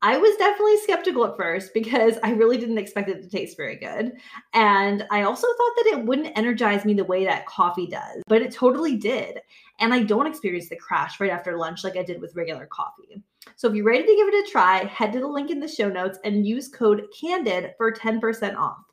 I 0.00 0.16
was 0.16 0.36
definitely 0.36 0.76
skeptical 0.76 1.26
at 1.26 1.36
first 1.36 1.74
because 1.74 2.18
I 2.22 2.30
really 2.30 2.56
didn't 2.56 2.78
expect 2.78 3.08
it 3.08 3.20
to 3.20 3.28
taste 3.28 3.56
very 3.56 3.74
good. 3.74 4.12
And 4.54 5.04
I 5.10 5.22
also 5.22 5.46
thought 5.46 5.72
that 5.76 5.90
it 5.94 6.04
wouldn't 6.04 6.36
energize 6.38 6.84
me 6.84 6.94
the 6.94 7.04
way 7.04 7.24
that 7.24 7.46
coffee 7.46 7.88
does, 7.88 8.22
but 8.28 8.42
it 8.42 8.52
totally 8.52 8.96
did. 8.96 9.40
And 9.80 9.92
I 9.92 10.04
don't 10.04 10.28
experience 10.28 10.68
the 10.68 10.76
crash 10.76 11.18
right 11.18 11.32
after 11.32 11.56
lunch 11.56 11.82
like 11.82 11.96
I 11.96 12.04
did 12.04 12.20
with 12.20 12.36
regular 12.36 12.66
coffee. 12.66 13.24
So 13.56 13.68
if 13.68 13.74
you're 13.74 13.84
ready 13.84 14.04
to 14.04 14.14
give 14.14 14.28
it 14.28 14.46
a 14.46 14.50
try, 14.52 14.84
head 14.84 15.12
to 15.14 15.20
the 15.20 15.26
link 15.26 15.50
in 15.50 15.58
the 15.58 15.66
show 15.66 15.88
notes 15.88 16.18
and 16.22 16.46
use 16.46 16.68
code 16.68 17.02
CANDID 17.18 17.72
for 17.76 17.90
10% 17.90 18.56
off. 18.56 18.84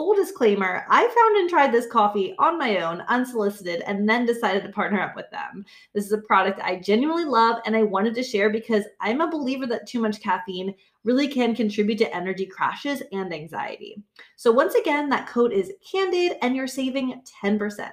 Full 0.00 0.14
disclaimer, 0.14 0.86
I 0.88 1.02
found 1.02 1.36
and 1.36 1.50
tried 1.50 1.72
this 1.72 1.86
coffee 1.86 2.34
on 2.38 2.58
my 2.58 2.78
own, 2.78 3.02
unsolicited, 3.08 3.82
and 3.82 4.08
then 4.08 4.24
decided 4.24 4.62
to 4.62 4.72
partner 4.72 4.98
up 4.98 5.14
with 5.14 5.30
them. 5.30 5.62
This 5.92 6.06
is 6.06 6.12
a 6.12 6.22
product 6.22 6.58
I 6.62 6.76
genuinely 6.76 7.26
love 7.26 7.58
and 7.66 7.76
I 7.76 7.82
wanted 7.82 8.14
to 8.14 8.22
share 8.22 8.48
because 8.48 8.84
I'm 9.02 9.20
a 9.20 9.30
believer 9.30 9.66
that 9.66 9.86
too 9.86 10.00
much 10.00 10.22
caffeine 10.22 10.74
really 11.04 11.28
can 11.28 11.54
contribute 11.54 11.98
to 11.98 12.16
energy 12.16 12.46
crashes 12.46 13.02
and 13.12 13.30
anxiety. 13.30 14.02
So, 14.36 14.50
once 14.50 14.74
again, 14.74 15.10
that 15.10 15.28
code 15.28 15.52
is 15.52 15.70
CANDID 15.92 16.38
and 16.40 16.56
you're 16.56 16.66
saving 16.66 17.20
10%. 17.44 17.90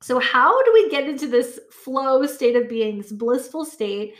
So, 0.00 0.20
how 0.20 0.62
do 0.62 0.70
we 0.72 0.88
get 0.88 1.06
into 1.06 1.26
this 1.26 1.60
flow 1.70 2.24
state 2.24 2.56
of 2.56 2.66
being, 2.66 2.96
this 2.96 3.12
blissful 3.12 3.66
state? 3.66 4.14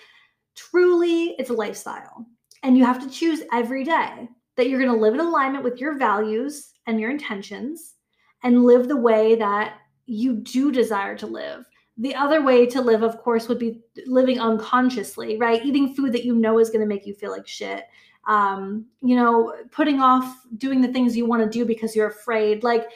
Truly, 0.55 1.35
it's 1.39 1.49
a 1.49 1.55
lifestyle. 1.55 2.27
And 2.63 2.77
you 2.77 2.85
have 2.85 3.03
to 3.03 3.09
choose 3.09 3.41
every 3.55 3.85
day 3.85 4.29
that 4.59 4.69
you're 4.69 4.83
going 4.83 4.93
to 4.93 5.01
live 5.01 5.15
in 5.15 5.21
alignment 5.21 5.65
with 5.65 5.81
your 5.81 5.97
values 5.97 6.70
and 6.87 7.01
your 7.01 7.11
intentions 7.11 7.95
and 8.43 8.65
live 8.65 8.89
the 8.89 8.97
way 8.97 9.35
that 9.37 9.79
you 10.07 10.35
do 10.35 10.73
desire 10.73 11.17
to 11.19 11.27
live. 11.27 11.67
The 11.99 12.15
other 12.15 12.43
way 12.43 12.67
to 12.67 12.81
live, 12.81 13.03
of 13.03 13.19
course, 13.19 13.49
would 13.49 13.59
be 13.59 13.83
living 14.07 14.41
unconsciously, 14.41 15.37
right? 15.37 15.65
Eating 15.65 15.95
food 15.95 16.13
that 16.13 16.25
you 16.25 16.35
know 16.35 16.59
is 16.59 16.71
going 16.71 16.81
to 16.81 16.87
make 16.87 17.07
you 17.07 17.15
feel 17.15 17.31
like 17.31 17.47
shit 17.47 17.85
um, 18.27 18.87
you 19.03 19.17
know, 19.17 19.55
putting 19.71 20.01
off 20.01 20.45
doing 20.57 20.81
the 20.81 20.93
things 20.93 21.17
you 21.17 21.27
want 21.27 21.43
to 21.43 21.59
do 21.59 21.65
because 21.65 21.97
you're 21.97 22.09
afraid. 22.09 22.63
Like 22.63 22.87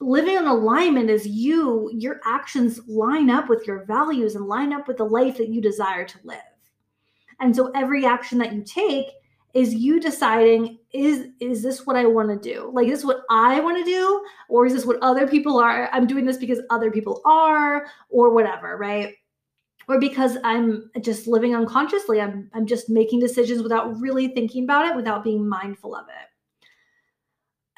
living 0.00 0.36
in 0.36 0.46
alignment 0.46 1.10
is 1.10 1.26
you, 1.26 1.90
your 1.92 2.20
actions 2.24 2.80
line 2.88 3.30
up 3.30 3.48
with 3.48 3.66
your 3.66 3.84
values 3.84 4.34
and 4.34 4.46
line 4.46 4.72
up 4.72 4.88
with 4.88 4.96
the 4.96 5.04
life 5.04 5.36
that 5.36 5.48
you 5.48 5.60
desire 5.60 6.04
to 6.06 6.18
live. 6.24 6.38
And 7.40 7.54
so 7.54 7.70
every 7.74 8.04
action 8.04 8.38
that 8.38 8.52
you 8.52 8.62
take 8.62 9.06
is 9.54 9.74
you 9.74 10.00
deciding 10.00 10.77
is 10.92 11.28
is 11.40 11.62
this 11.62 11.86
what 11.86 11.96
I 11.96 12.06
want 12.06 12.30
to 12.30 12.54
do? 12.54 12.70
Like 12.72 12.86
is 12.86 13.00
this 13.00 13.04
what 13.04 13.22
I 13.30 13.60
want 13.60 13.78
to 13.78 13.84
do 13.84 14.24
or 14.48 14.66
is 14.66 14.72
this 14.72 14.86
what 14.86 14.98
other 15.02 15.26
people 15.26 15.58
are? 15.58 15.88
I'm 15.92 16.06
doing 16.06 16.24
this 16.24 16.38
because 16.38 16.60
other 16.70 16.90
people 16.90 17.20
are 17.24 17.86
or 18.08 18.30
whatever, 18.30 18.76
right? 18.78 19.14
Or 19.86 20.00
because 20.00 20.36
I'm 20.44 20.90
just 21.00 21.26
living 21.26 21.54
unconsciously. 21.54 22.20
I'm 22.20 22.50
I'm 22.54 22.66
just 22.66 22.88
making 22.88 23.20
decisions 23.20 23.62
without 23.62 23.98
really 24.00 24.28
thinking 24.28 24.64
about 24.64 24.86
it, 24.86 24.96
without 24.96 25.24
being 25.24 25.46
mindful 25.46 25.94
of 25.94 26.06
it. 26.08 26.28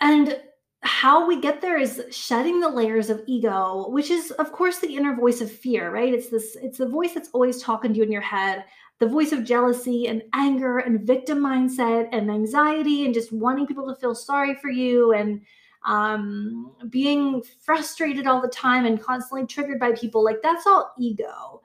And 0.00 0.40
how 0.83 1.26
we 1.26 1.40
get 1.40 1.61
there 1.61 1.79
is 1.79 2.02
shedding 2.11 2.59
the 2.59 2.69
layers 2.69 3.11
of 3.11 3.21
ego 3.26 3.87
which 3.90 4.11
is 4.11 4.31
of 4.33 4.50
course 4.50 4.79
the 4.79 4.97
inner 4.97 5.14
voice 5.14 5.43
of 5.43 5.52
fear 5.52 5.90
right 5.90 6.14
it's 6.14 6.31
this 6.31 6.57
it's 6.62 6.79
the 6.79 6.88
voice 6.88 7.12
that's 7.12 7.29
always 7.35 7.62
talking 7.62 7.93
to 7.93 7.99
you 7.99 8.02
in 8.02 8.11
your 8.11 8.23
head 8.23 8.64
the 9.00 9.09
voice 9.09 9.33
of 9.33 9.45
jealousy 9.45 10.07
and 10.07 10.23
anger 10.35 10.78
and 10.78 11.07
victim 11.07 11.38
mindset 11.38 12.09
and 12.12 12.30
anxiety 12.30 13.04
and 13.04 13.14
just 13.14 13.33
wanting 13.33 13.66
people 13.66 13.87
to 13.87 14.00
feel 14.00 14.14
sorry 14.14 14.54
for 14.54 14.71
you 14.71 15.12
and 15.12 15.40
um, 15.87 16.73
being 16.90 17.42
frustrated 17.64 18.26
all 18.26 18.40
the 18.40 18.49
time 18.49 18.85
and 18.85 19.02
constantly 19.02 19.47
triggered 19.47 19.80
by 19.80 19.92
people 19.92 20.23
like 20.23 20.42
that's 20.42 20.66
all 20.66 20.92
ego 20.99 21.61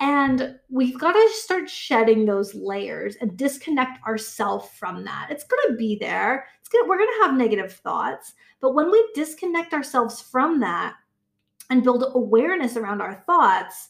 and 0.00 0.58
we've 0.70 0.98
got 0.98 1.12
to 1.12 1.28
start 1.32 1.68
shedding 1.68 2.24
those 2.24 2.54
layers 2.54 3.16
and 3.16 3.36
disconnect 3.36 4.00
ourselves 4.06 4.68
from 4.68 5.04
that. 5.04 5.28
It's 5.30 5.44
going 5.44 5.68
to 5.68 5.76
be 5.76 5.96
there. 5.96 6.46
It's 6.60 6.68
going 6.68 6.88
we're 6.88 6.98
going 6.98 7.10
to 7.18 7.26
have 7.26 7.36
negative 7.36 7.72
thoughts, 7.72 8.34
but 8.60 8.74
when 8.74 8.90
we 8.92 9.10
disconnect 9.14 9.74
ourselves 9.74 10.20
from 10.20 10.60
that 10.60 10.94
and 11.70 11.82
build 11.82 12.04
awareness 12.14 12.76
around 12.76 13.02
our 13.02 13.14
thoughts, 13.26 13.88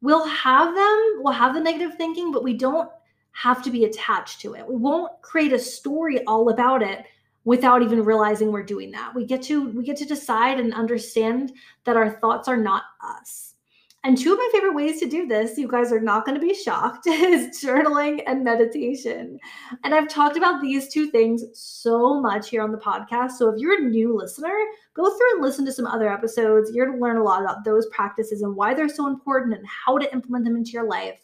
we'll 0.00 0.26
have 0.26 0.74
them, 0.74 1.20
we'll 1.22 1.32
have 1.32 1.54
the 1.54 1.60
negative 1.60 1.96
thinking, 1.96 2.32
but 2.32 2.44
we 2.44 2.54
don't 2.54 2.90
have 3.32 3.62
to 3.62 3.70
be 3.70 3.84
attached 3.84 4.40
to 4.40 4.54
it. 4.54 4.66
We 4.66 4.76
won't 4.76 5.12
create 5.22 5.52
a 5.52 5.58
story 5.58 6.24
all 6.24 6.50
about 6.50 6.82
it 6.82 7.04
without 7.44 7.82
even 7.82 8.04
realizing 8.04 8.52
we're 8.52 8.62
doing 8.62 8.90
that. 8.92 9.14
We 9.14 9.24
get 9.24 9.42
to 9.42 9.68
we 9.70 9.84
get 9.84 9.96
to 9.98 10.04
decide 10.04 10.60
and 10.60 10.74
understand 10.74 11.52
that 11.84 11.96
our 11.96 12.10
thoughts 12.10 12.48
are 12.48 12.56
not 12.56 12.82
us 13.02 13.54
and 14.02 14.16
two 14.16 14.32
of 14.32 14.38
my 14.38 14.48
favorite 14.52 14.74
ways 14.74 14.98
to 15.00 15.08
do 15.08 15.26
this, 15.26 15.58
you 15.58 15.68
guys 15.68 15.92
are 15.92 16.00
not 16.00 16.24
going 16.24 16.40
to 16.40 16.46
be 16.46 16.54
shocked, 16.54 17.06
is 17.06 17.62
journaling 17.62 18.22
and 18.26 18.42
meditation. 18.42 19.38
And 19.84 19.94
I've 19.94 20.08
talked 20.08 20.38
about 20.38 20.62
these 20.62 20.88
two 20.88 21.10
things 21.10 21.44
so 21.52 22.18
much 22.18 22.48
here 22.48 22.62
on 22.62 22.72
the 22.72 22.78
podcast. 22.78 23.32
So 23.32 23.50
if 23.50 23.60
you're 23.60 23.78
a 23.78 23.88
new 23.90 24.16
listener, 24.16 24.56
go 24.94 25.04
through 25.04 25.34
and 25.34 25.42
listen 25.42 25.66
to 25.66 25.72
some 25.72 25.86
other 25.86 26.10
episodes. 26.10 26.70
You're 26.72 26.86
going 26.86 26.98
to 26.98 27.04
learn 27.04 27.18
a 27.18 27.22
lot 27.22 27.42
about 27.42 27.62
those 27.62 27.86
practices 27.88 28.40
and 28.40 28.56
why 28.56 28.72
they're 28.72 28.88
so 28.88 29.06
important 29.06 29.54
and 29.54 29.66
how 29.66 29.98
to 29.98 30.10
implement 30.14 30.46
them 30.46 30.56
into 30.56 30.70
your 30.70 30.88
life. 30.88 31.20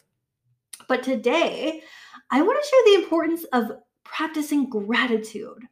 But 0.87 1.01
today, 1.01 1.81
I 2.29 2.41
want 2.43 2.63
to 2.63 2.69
share 2.69 2.93
the 2.93 3.03
importance 3.03 3.43
of 3.53 3.71
practicing 4.03 4.69
gratitude. 4.69 5.63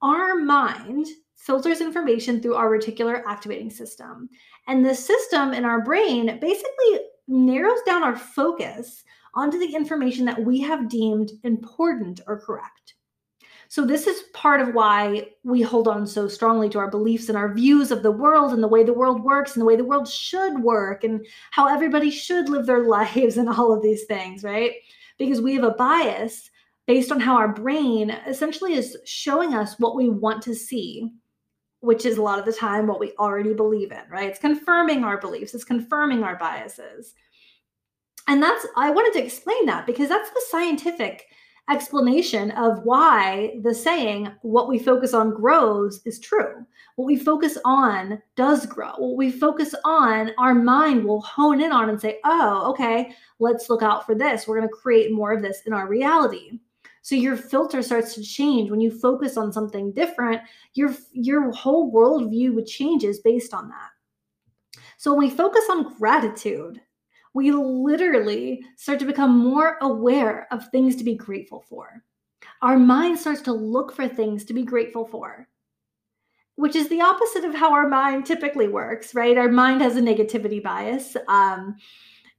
Our 0.00 0.36
mind 0.36 1.06
filters 1.48 1.80
information 1.80 2.42
through 2.42 2.54
our 2.56 2.68
reticular 2.68 3.22
activating 3.26 3.70
system. 3.70 4.28
And 4.66 4.84
this 4.84 5.02
system 5.02 5.54
in 5.54 5.64
our 5.64 5.80
brain 5.80 6.38
basically 6.42 7.00
narrows 7.26 7.80
down 7.86 8.02
our 8.02 8.16
focus 8.16 9.02
onto 9.32 9.58
the 9.58 9.74
information 9.74 10.26
that 10.26 10.44
we 10.44 10.60
have 10.60 10.90
deemed 10.90 11.32
important 11.44 12.20
or 12.26 12.38
correct. 12.38 12.96
So, 13.68 13.86
this 13.86 14.06
is 14.06 14.24
part 14.34 14.60
of 14.60 14.74
why 14.74 15.28
we 15.42 15.62
hold 15.62 15.88
on 15.88 16.06
so 16.06 16.28
strongly 16.28 16.68
to 16.68 16.78
our 16.78 16.90
beliefs 16.90 17.30
and 17.30 17.38
our 17.38 17.54
views 17.54 17.90
of 17.90 18.02
the 18.02 18.10
world 18.10 18.52
and 18.52 18.62
the 18.62 18.68
way 18.68 18.84
the 18.84 18.92
world 18.92 19.24
works 19.24 19.54
and 19.54 19.62
the 19.62 19.66
way 19.66 19.76
the 19.76 19.84
world 19.84 20.06
should 20.06 20.62
work 20.62 21.02
and 21.02 21.26
how 21.50 21.66
everybody 21.66 22.10
should 22.10 22.50
live 22.50 22.66
their 22.66 22.86
lives 22.88 23.38
and 23.38 23.48
all 23.48 23.72
of 23.72 23.82
these 23.82 24.04
things, 24.04 24.44
right? 24.44 24.72
Because 25.16 25.40
we 25.40 25.54
have 25.54 25.64
a 25.64 25.70
bias 25.70 26.50
based 26.86 27.10
on 27.10 27.20
how 27.20 27.36
our 27.36 27.48
brain 27.48 28.10
essentially 28.26 28.74
is 28.74 28.98
showing 29.06 29.54
us 29.54 29.78
what 29.78 29.96
we 29.96 30.10
want 30.10 30.42
to 30.42 30.54
see 30.54 31.10
which 31.80 32.04
is 32.04 32.18
a 32.18 32.22
lot 32.22 32.38
of 32.38 32.44
the 32.44 32.52
time 32.52 32.86
what 32.86 33.00
we 33.00 33.12
already 33.18 33.54
believe 33.54 33.92
in, 33.92 34.02
right? 34.10 34.28
It's 34.28 34.38
confirming 34.38 35.04
our 35.04 35.18
beliefs, 35.18 35.54
it's 35.54 35.64
confirming 35.64 36.22
our 36.22 36.36
biases. 36.36 37.14
And 38.26 38.42
that's, 38.42 38.66
I 38.76 38.90
wanted 38.90 39.18
to 39.18 39.24
explain 39.24 39.66
that 39.66 39.86
because 39.86 40.08
that's 40.08 40.30
the 40.30 40.44
scientific 40.50 41.26
explanation 41.70 42.50
of 42.52 42.82
why 42.84 43.58
the 43.62 43.74
saying, 43.74 44.30
what 44.42 44.68
we 44.68 44.78
focus 44.78 45.14
on 45.14 45.34
grows, 45.34 46.00
is 46.04 46.18
true. 46.18 46.66
What 46.96 47.06
we 47.06 47.16
focus 47.16 47.58
on 47.64 48.20
does 48.36 48.66
grow. 48.66 48.92
What 48.96 49.16
we 49.16 49.30
focus 49.30 49.74
on, 49.84 50.32
our 50.38 50.54
mind 50.54 51.04
will 51.04 51.20
hone 51.20 51.60
in 51.60 51.72
on 51.72 51.90
and 51.90 52.00
say, 52.00 52.18
oh, 52.24 52.70
okay, 52.70 53.12
let's 53.38 53.70
look 53.70 53.82
out 53.82 54.04
for 54.04 54.14
this. 54.14 54.46
We're 54.46 54.56
going 54.56 54.68
to 54.68 54.74
create 54.74 55.12
more 55.12 55.32
of 55.32 55.42
this 55.42 55.62
in 55.66 55.72
our 55.72 55.86
reality. 55.86 56.58
So 57.02 57.14
your 57.14 57.36
filter 57.36 57.82
starts 57.82 58.14
to 58.14 58.22
change 58.22 58.70
when 58.70 58.80
you 58.80 58.90
focus 58.90 59.36
on 59.36 59.52
something 59.52 59.92
different. 59.92 60.42
Your 60.74 60.94
your 61.12 61.50
whole 61.52 61.92
worldview 61.92 62.66
changes 62.66 63.20
based 63.20 63.54
on 63.54 63.68
that. 63.68 63.90
So 64.96 65.12
when 65.12 65.28
we 65.28 65.30
focus 65.30 65.64
on 65.70 65.96
gratitude, 65.96 66.80
we 67.34 67.52
literally 67.52 68.64
start 68.76 68.98
to 69.00 69.06
become 69.06 69.38
more 69.38 69.78
aware 69.80 70.48
of 70.50 70.68
things 70.68 70.96
to 70.96 71.04
be 71.04 71.14
grateful 71.14 71.64
for. 71.68 72.02
Our 72.62 72.78
mind 72.78 73.18
starts 73.18 73.42
to 73.42 73.52
look 73.52 73.92
for 73.92 74.08
things 74.08 74.44
to 74.46 74.54
be 74.54 74.64
grateful 74.64 75.06
for, 75.06 75.48
which 76.56 76.74
is 76.74 76.88
the 76.88 77.00
opposite 77.00 77.44
of 77.44 77.54
how 77.54 77.72
our 77.72 77.88
mind 77.88 78.26
typically 78.26 78.66
works, 78.66 79.14
right? 79.14 79.38
Our 79.38 79.50
mind 79.50 79.82
has 79.82 79.96
a 79.96 80.00
negativity 80.00 80.62
bias. 80.62 81.16
Um, 81.28 81.76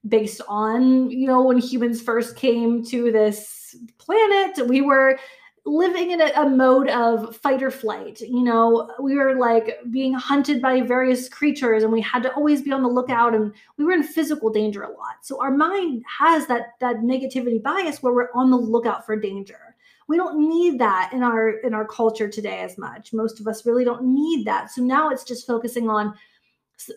based 0.08 0.42
on, 0.48 1.10
you 1.12 1.28
know, 1.28 1.44
when 1.44 1.58
humans 1.58 2.02
first 2.02 2.36
came 2.36 2.86
to 2.86 3.12
this 3.12 3.59
planet, 3.98 4.68
we 4.68 4.82
were 4.82 5.20
living 5.66 6.12
in 6.12 6.22
a, 6.22 6.32
a, 6.36 6.50
mode 6.50 6.90
of 6.90 7.36
fight 7.36 7.62
or 7.62 7.72
flight. 7.72 8.22
You 8.22 8.44
know, 8.44 8.90
we 9.00 9.16
were 9.16 9.36
like 9.36 9.80
being 9.92 10.14
hunted 10.14 10.62
by 10.62 10.82
various 10.82 11.30
creatures 11.30 11.84
and 11.84 11.92
we 11.92 12.02
had 12.02 12.24
to 12.24 12.34
always 12.34 12.62
be 12.62 12.72
on 12.72 12.82
the 12.82 12.90
lookout 12.90 13.36
and 13.36 13.54
we 13.78 13.86
were 13.86 13.92
in 13.92 14.04
physical 14.04 14.50
danger 14.50 14.84
a 14.84 14.90
lot. 14.90 15.18
So 15.22 15.42
our 15.42 15.52
mind 15.52 16.04
has 16.20 16.48
that 16.48 16.74
that 16.80 16.98
negativity 16.98 17.62
bias 17.62 18.02
where 18.02 18.14
we're 18.14 18.34
on 18.34 18.52
the 18.52 18.58
lookout 18.58 19.06
for 19.06 19.16
danger. 19.16 19.76
We 20.08 20.18
don't 20.18 20.50
need 20.50 20.80
that 20.80 21.12
in 21.14 21.24
our 21.24 21.50
in 21.50 21.74
our 21.74 21.86
culture 21.86 22.28
today 22.28 22.62
as 22.62 22.78
much. 22.78 23.14
Most 23.14 23.40
of 23.40 23.48
us 23.48 23.66
really 23.66 23.86
don't 23.86 24.04
need 24.04 24.46
that. 24.46 24.72
So 24.72 24.82
now 24.82 25.10
it's 25.10 25.24
just 25.24 25.46
focusing 25.46 25.90
on 25.90 26.16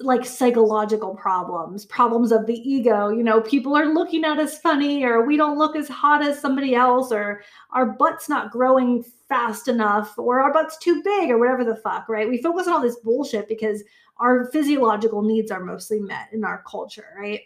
like 0.01 0.25
psychological 0.25 1.15
problems, 1.15 1.85
problems 1.87 2.31
of 2.31 2.47
the 2.47 2.59
ego. 2.69 3.09
You 3.09 3.23
know, 3.23 3.41
people 3.41 3.77
are 3.77 3.93
looking 3.93 4.25
at 4.25 4.39
us 4.39 4.59
funny, 4.59 5.05
or 5.05 5.27
we 5.27 5.37
don't 5.37 5.59
look 5.59 5.75
as 5.77 5.89
hot 5.89 6.23
as 6.23 6.41
somebody 6.41 6.75
else, 6.75 7.11
or 7.11 7.43
our 7.73 7.87
butt's 7.87 8.29
not 8.29 8.53
growing 8.53 9.03
fast 9.29 9.69
enough, 9.69 10.17
or 10.19 10.41
our 10.41 10.53
butt's 10.53 10.79
too 10.79 11.03
big, 11.03 11.31
or 11.31 11.39
whatever 11.39 11.65
the 11.65 11.77
fuck, 11.77 12.09
right? 12.09 12.29
We 12.29 12.43
focus 12.43 12.67
on 12.67 12.75
all 12.75 12.81
this 12.81 13.01
bullshit 13.01 13.49
because 13.49 13.83
our 14.19 14.51
physiological 14.53 15.23
needs 15.23 15.51
are 15.51 15.65
mostly 15.65 16.01
met 16.01 16.29
in 16.33 16.45
our 16.45 16.63
culture, 16.67 17.09
right? 17.19 17.41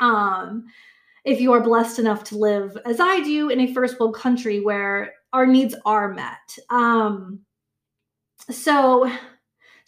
Um, 0.00 0.66
if 1.24 1.40
you 1.40 1.52
are 1.52 1.60
blessed 1.60 1.98
enough 1.98 2.22
to 2.24 2.38
live 2.38 2.76
as 2.84 3.00
I 3.00 3.20
do 3.20 3.48
in 3.48 3.60
a 3.60 3.72
first 3.72 3.98
world 3.98 4.14
country 4.14 4.60
where 4.60 5.14
our 5.32 5.46
needs 5.46 5.74
are 5.84 6.12
met. 6.12 6.56
Um, 6.70 7.40
so 8.50 9.10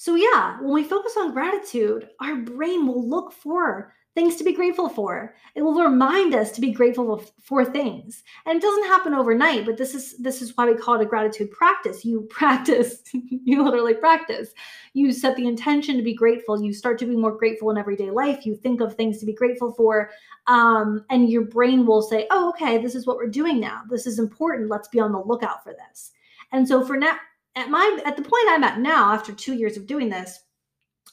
so, 0.01 0.15
yeah, 0.15 0.61
when 0.61 0.73
we 0.73 0.85
focus 0.85 1.17
on 1.19 1.33
gratitude, 1.33 2.09
our 2.21 2.37
brain 2.37 2.87
will 2.87 3.07
look 3.07 3.33
for 3.33 3.93
things 4.15 4.37
to 4.37 4.45
be 4.45 4.53
grateful 4.53 4.89
for. 4.89 5.35
It 5.57 5.63
will 5.63 5.75
remind 5.75 6.37
us 6.37 6.53
to 6.53 6.61
be 6.61 6.71
grateful 6.71 7.25
for 7.43 7.65
things. 7.65 8.23
And 8.47 8.57
it 8.57 8.63
doesn't 8.63 8.87
happen 8.87 9.13
overnight, 9.13 9.67
but 9.67 9.77
this 9.77 9.97
is 9.97 10.17
this 10.19 10.41
is 10.41 10.57
why 10.57 10.71
we 10.71 10.77
call 10.77 10.95
it 10.95 11.03
a 11.03 11.05
gratitude 11.05 11.51
practice. 11.51 12.05
You 12.05 12.21
practice, 12.31 13.03
you 13.13 13.65
literally 13.65 13.95
practice. 13.95 14.51
You 14.95 15.13
set 15.13 15.35
the 15.35 15.49
intention 15.49 15.97
to 15.97 16.03
be 16.03 16.15
grateful. 16.15 16.63
You 16.63 16.73
start 16.73 17.01
to 17.01 17.07
be 17.07 17.17
more 17.17 17.37
grateful 17.37 17.71
in 17.71 17.77
everyday 17.77 18.13
life. 18.13 18.47
You 18.47 18.55
think 18.55 18.81
of 18.81 18.95
things 18.95 19.19
to 19.19 19.27
be 19.27 19.35
grateful 19.35 19.73
for. 19.73 20.11
Um, 20.47 21.05
and 21.11 21.29
your 21.29 21.43
brain 21.43 21.87
will 21.87 22.03
say, 22.03 22.29
oh, 22.31 22.51
okay, 22.51 22.79
this 22.79 22.95
is 22.95 23.05
what 23.05 23.17
we're 23.17 23.27
doing 23.27 23.59
now. 23.59 23.83
This 23.91 24.07
is 24.07 24.21
important. 24.21 24.71
Let's 24.71 24.89
be 24.89 25.01
on 25.01 25.11
the 25.11 25.19
lookout 25.19 25.65
for 25.65 25.73
this. 25.73 26.13
And 26.53 26.67
so 26.67 26.85
for 26.85 26.97
now, 26.97 27.17
at 27.57 27.71
my 27.71 28.01
at 28.05 28.17
the 28.17 28.23
point 28.23 28.47
I'm 28.49 28.65
at 28.65 28.81
now, 28.81 29.13
after 29.13 29.33
two 29.33 29.55
years 29.55 29.77
of 29.77 29.87
doing 29.87 30.09
this, 30.09 30.39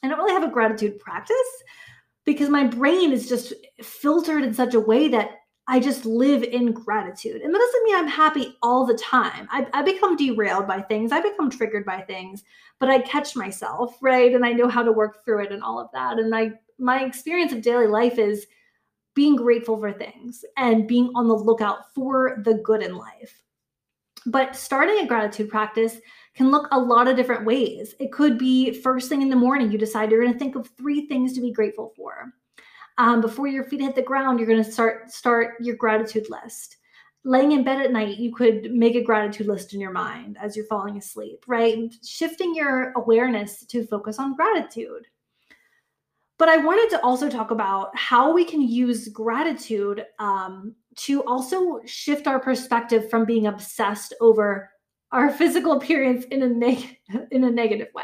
I 0.03 0.07
don't 0.07 0.17
really 0.17 0.33
have 0.33 0.43
a 0.43 0.53
gratitude 0.53 0.99
practice 0.99 1.37
because 2.25 2.49
my 2.49 2.65
brain 2.65 3.11
is 3.11 3.29
just 3.29 3.53
filtered 3.81 4.43
in 4.43 4.53
such 4.53 4.73
a 4.73 4.79
way 4.79 5.07
that 5.09 5.31
I 5.67 5.79
just 5.79 6.05
live 6.05 6.43
in 6.43 6.71
gratitude. 6.71 7.41
And 7.41 7.53
that 7.53 7.59
doesn't 7.59 7.83
mean 7.83 7.95
I'm 7.95 8.07
happy 8.07 8.55
all 8.61 8.85
the 8.85 8.97
time. 8.97 9.47
I, 9.51 9.67
I, 9.73 9.81
become 9.81 10.15
derailed 10.15 10.67
by 10.67 10.81
things, 10.81 11.11
I 11.11 11.21
become 11.21 11.49
triggered 11.49 11.85
by 11.85 12.01
things, 12.01 12.43
but 12.79 12.89
I 12.89 12.99
catch 12.99 13.35
myself, 13.35 13.97
right? 14.01 14.33
And 14.33 14.45
I 14.45 14.51
know 14.51 14.67
how 14.67 14.83
to 14.83 14.91
work 14.91 15.25
through 15.25 15.45
it 15.45 15.51
and 15.51 15.63
all 15.63 15.79
of 15.79 15.89
that. 15.93 16.19
And 16.19 16.35
I 16.35 16.51
my 16.77 17.03
experience 17.03 17.53
of 17.53 17.61
daily 17.61 17.87
life 17.87 18.19
is 18.19 18.45
being 19.13 19.35
grateful 19.35 19.79
for 19.79 19.93
things 19.93 20.43
and 20.57 20.87
being 20.87 21.09
on 21.15 21.27
the 21.27 21.33
lookout 21.33 21.93
for 21.93 22.41
the 22.43 22.55
good 22.55 22.83
in 22.83 22.95
life 22.95 23.41
But 24.25 24.55
starting 24.55 24.99
a 24.99 25.07
gratitude 25.07 25.49
practice 25.49 25.97
can 26.35 26.51
look 26.51 26.67
a 26.71 26.79
lot 26.79 27.07
of 27.07 27.15
different 27.15 27.45
ways. 27.45 27.95
It 27.99 28.11
could 28.11 28.37
be 28.37 28.73
first 28.73 29.09
thing 29.09 29.21
in 29.21 29.29
the 29.29 29.35
morning, 29.35 29.71
you 29.71 29.77
decide 29.77 30.11
you're 30.11 30.21
going 30.21 30.33
to 30.33 30.39
think 30.39 30.55
of 30.55 30.69
three 30.77 31.07
things 31.07 31.33
to 31.33 31.41
be 31.41 31.51
grateful 31.51 31.93
for. 31.95 32.33
Um, 32.97 33.21
before 33.21 33.47
your 33.47 33.63
feet 33.63 33.81
hit 33.81 33.95
the 33.95 34.01
ground, 34.01 34.39
you're 34.39 34.47
going 34.47 34.63
to 34.63 34.71
start 34.71 35.11
start 35.11 35.55
your 35.59 35.75
gratitude 35.75 36.29
list. 36.29 36.77
Laying 37.23 37.53
in 37.53 37.63
bed 37.63 37.81
at 37.81 37.91
night, 37.91 38.17
you 38.17 38.33
could 38.33 38.71
make 38.71 38.95
a 38.95 39.03
gratitude 39.03 39.47
list 39.47 39.73
in 39.73 39.81
your 39.81 39.91
mind 39.91 40.37
as 40.39 40.55
you're 40.55 40.67
falling 40.67 40.97
asleep, 40.97 41.43
right? 41.47 41.91
Shifting 42.05 42.53
your 42.53 42.91
awareness 42.91 43.65
to 43.65 43.85
focus 43.87 44.19
on 44.19 44.35
gratitude. 44.35 45.07
But 46.37 46.49
I 46.49 46.57
wanted 46.57 46.89
to 46.91 47.01
also 47.01 47.29
talk 47.29 47.51
about 47.51 47.97
how 47.97 48.33
we 48.33 48.43
can 48.43 48.61
use 48.61 49.07
gratitude 49.07 50.05
um, 50.19 50.75
to 50.97 51.23
also 51.23 51.79
shift 51.85 52.27
our 52.27 52.39
perspective 52.39 53.09
from 53.09 53.25
being 53.25 53.47
obsessed 53.47 54.13
over 54.21 54.69
our 55.15 55.31
physical 55.31 55.71
appearance 55.71 56.25
in 56.25 56.43
a 56.43 56.47
neg- 56.47 56.97
in 57.31 57.45
a 57.45 57.49
negative 57.49 57.87
way. 57.95 58.03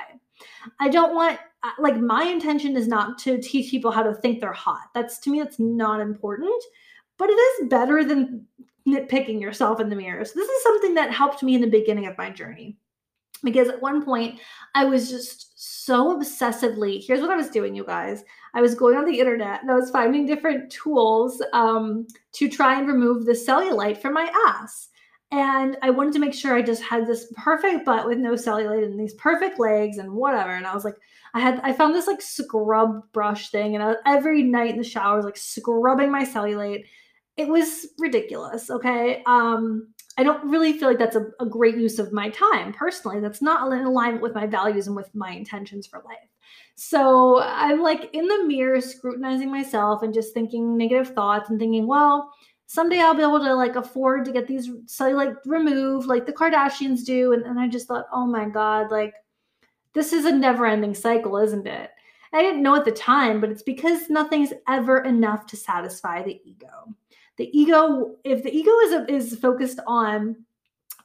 I 0.79 0.87
don't 0.87 1.13
want 1.13 1.39
uh, 1.63 1.71
like 1.77 1.97
my 1.97 2.23
intention 2.23 2.75
is 2.77 2.87
not 2.87 3.19
to 3.19 3.39
teach 3.39 3.69
people 3.69 3.91
how 3.91 4.01
to 4.01 4.15
think 4.15 4.39
they're 4.39 4.53
hot. 4.53 4.89
That's 4.95 5.19
to 5.19 5.29
me 5.29 5.39
that's 5.39 5.59
not 5.59 5.99
important, 5.99 6.63
but 7.17 7.29
it 7.29 7.33
is 7.33 7.69
better 7.69 8.03
than 8.03 8.47
nitpicking 8.87 9.41
yourself 9.41 9.79
in 9.79 9.89
the 9.89 9.95
mirror. 9.95 10.23
So 10.25 10.31
this 10.35 10.49
is 10.49 10.63
something 10.63 10.93
that 10.95 11.11
helped 11.11 11.43
me 11.43 11.53
in 11.53 11.61
the 11.61 11.67
beginning 11.67 12.07
of 12.07 12.17
my 12.17 12.29
journey. 12.29 12.77
Because 13.43 13.67
at 13.67 13.81
one 13.81 14.03
point 14.05 14.39
I 14.73 14.85
was 14.85 15.09
just 15.09 15.83
so 15.83 16.17
obsessively, 16.17 17.03
here's 17.05 17.21
what 17.21 17.31
I 17.31 17.35
was 17.35 17.49
doing, 17.49 17.75
you 17.75 17.83
guys. 17.83 18.23
I 18.53 18.61
was 18.61 18.75
going 18.75 18.97
on 18.97 19.05
the 19.05 19.19
internet 19.19 19.61
and 19.61 19.71
I 19.71 19.75
was 19.75 19.89
finding 19.89 20.25
different 20.25 20.71
tools 20.71 21.41
um, 21.53 22.07
to 22.33 22.49
try 22.49 22.77
and 22.79 22.87
remove 22.87 23.25
the 23.25 23.33
cellulite 23.33 24.01
from 24.01 24.13
my 24.13 24.31
ass. 24.47 24.89
And 25.33 25.77
I 25.81 25.91
wanted 25.91 26.11
to 26.13 26.19
make 26.19 26.33
sure 26.33 26.53
I 26.53 26.61
just 26.61 26.83
had 26.83 27.07
this 27.07 27.31
perfect 27.37 27.85
butt 27.85 28.05
with 28.05 28.17
no 28.17 28.33
cellulite 28.33 28.83
and 28.83 28.99
these 28.99 29.13
perfect 29.13 29.59
legs 29.59 29.97
and 29.97 30.11
whatever. 30.11 30.51
And 30.51 30.67
I 30.67 30.73
was 30.73 30.83
like, 30.83 30.97
I 31.33 31.39
had, 31.39 31.61
I 31.63 31.71
found 31.71 31.95
this 31.95 32.07
like 32.07 32.21
scrub 32.21 33.01
brush 33.13 33.49
thing, 33.49 33.75
and 33.75 33.83
I, 33.83 33.95
every 34.05 34.43
night 34.43 34.71
in 34.71 34.77
the 34.77 34.83
shower, 34.83 35.13
I 35.13 35.15
was 35.15 35.25
like 35.25 35.37
scrubbing 35.37 36.11
my 36.11 36.25
cellulite. 36.25 36.83
It 37.37 37.47
was 37.47 37.87
ridiculous. 37.97 38.69
Okay. 38.69 39.23
Um, 39.25 39.87
I 40.17 40.23
don't 40.23 40.51
really 40.51 40.73
feel 40.73 40.89
like 40.89 40.99
that's 40.99 41.15
a, 41.15 41.27
a 41.39 41.45
great 41.45 41.77
use 41.77 41.97
of 41.97 42.11
my 42.11 42.29
time 42.31 42.73
personally. 42.73 43.21
That's 43.21 43.41
not 43.41 43.71
in 43.71 43.85
alignment 43.85 44.21
with 44.21 44.35
my 44.35 44.45
values 44.45 44.87
and 44.87 44.95
with 44.97 45.15
my 45.15 45.31
intentions 45.31 45.87
for 45.87 46.03
life. 46.05 46.17
So 46.75 47.41
I'm 47.41 47.81
like 47.81 48.09
in 48.13 48.27
the 48.27 48.43
mirror 48.43 48.81
scrutinizing 48.81 49.49
myself 49.49 50.03
and 50.03 50.13
just 50.13 50.33
thinking 50.33 50.77
negative 50.77 51.13
thoughts 51.13 51.49
and 51.49 51.57
thinking, 51.57 51.87
well, 51.87 52.29
someday 52.71 53.01
I'll 53.01 53.13
be 53.13 53.21
able 53.21 53.41
to 53.41 53.53
like 53.53 53.75
afford 53.75 54.23
to 54.23 54.31
get 54.31 54.47
these 54.47 54.69
so 54.85 55.09
like 55.09 55.35
removed 55.45 56.07
like 56.07 56.25
the 56.25 56.31
Kardashians 56.31 57.03
do. 57.03 57.33
And, 57.33 57.43
and 57.43 57.59
I 57.59 57.67
just 57.67 57.85
thought, 57.85 58.05
oh 58.13 58.25
my 58.25 58.47
God, 58.47 58.91
like 58.91 59.13
this 59.91 60.13
is 60.13 60.23
a 60.23 60.31
never 60.31 60.65
ending 60.65 60.95
cycle, 60.95 61.35
isn't 61.35 61.67
it? 61.67 61.89
I 62.31 62.41
didn't 62.41 62.63
know 62.63 62.75
at 62.75 62.85
the 62.85 62.93
time, 62.93 63.41
but 63.41 63.49
it's 63.49 63.61
because 63.61 64.09
nothing's 64.09 64.53
ever 64.69 65.01
enough 65.01 65.45
to 65.47 65.57
satisfy 65.57 66.23
the 66.23 66.39
ego. 66.45 66.95
The 67.35 67.49
ego, 67.51 68.15
if 68.23 68.41
the 68.41 68.55
ego 68.55 68.71
is, 68.85 69.31
is 69.33 69.39
focused 69.39 69.81
on 69.85 70.37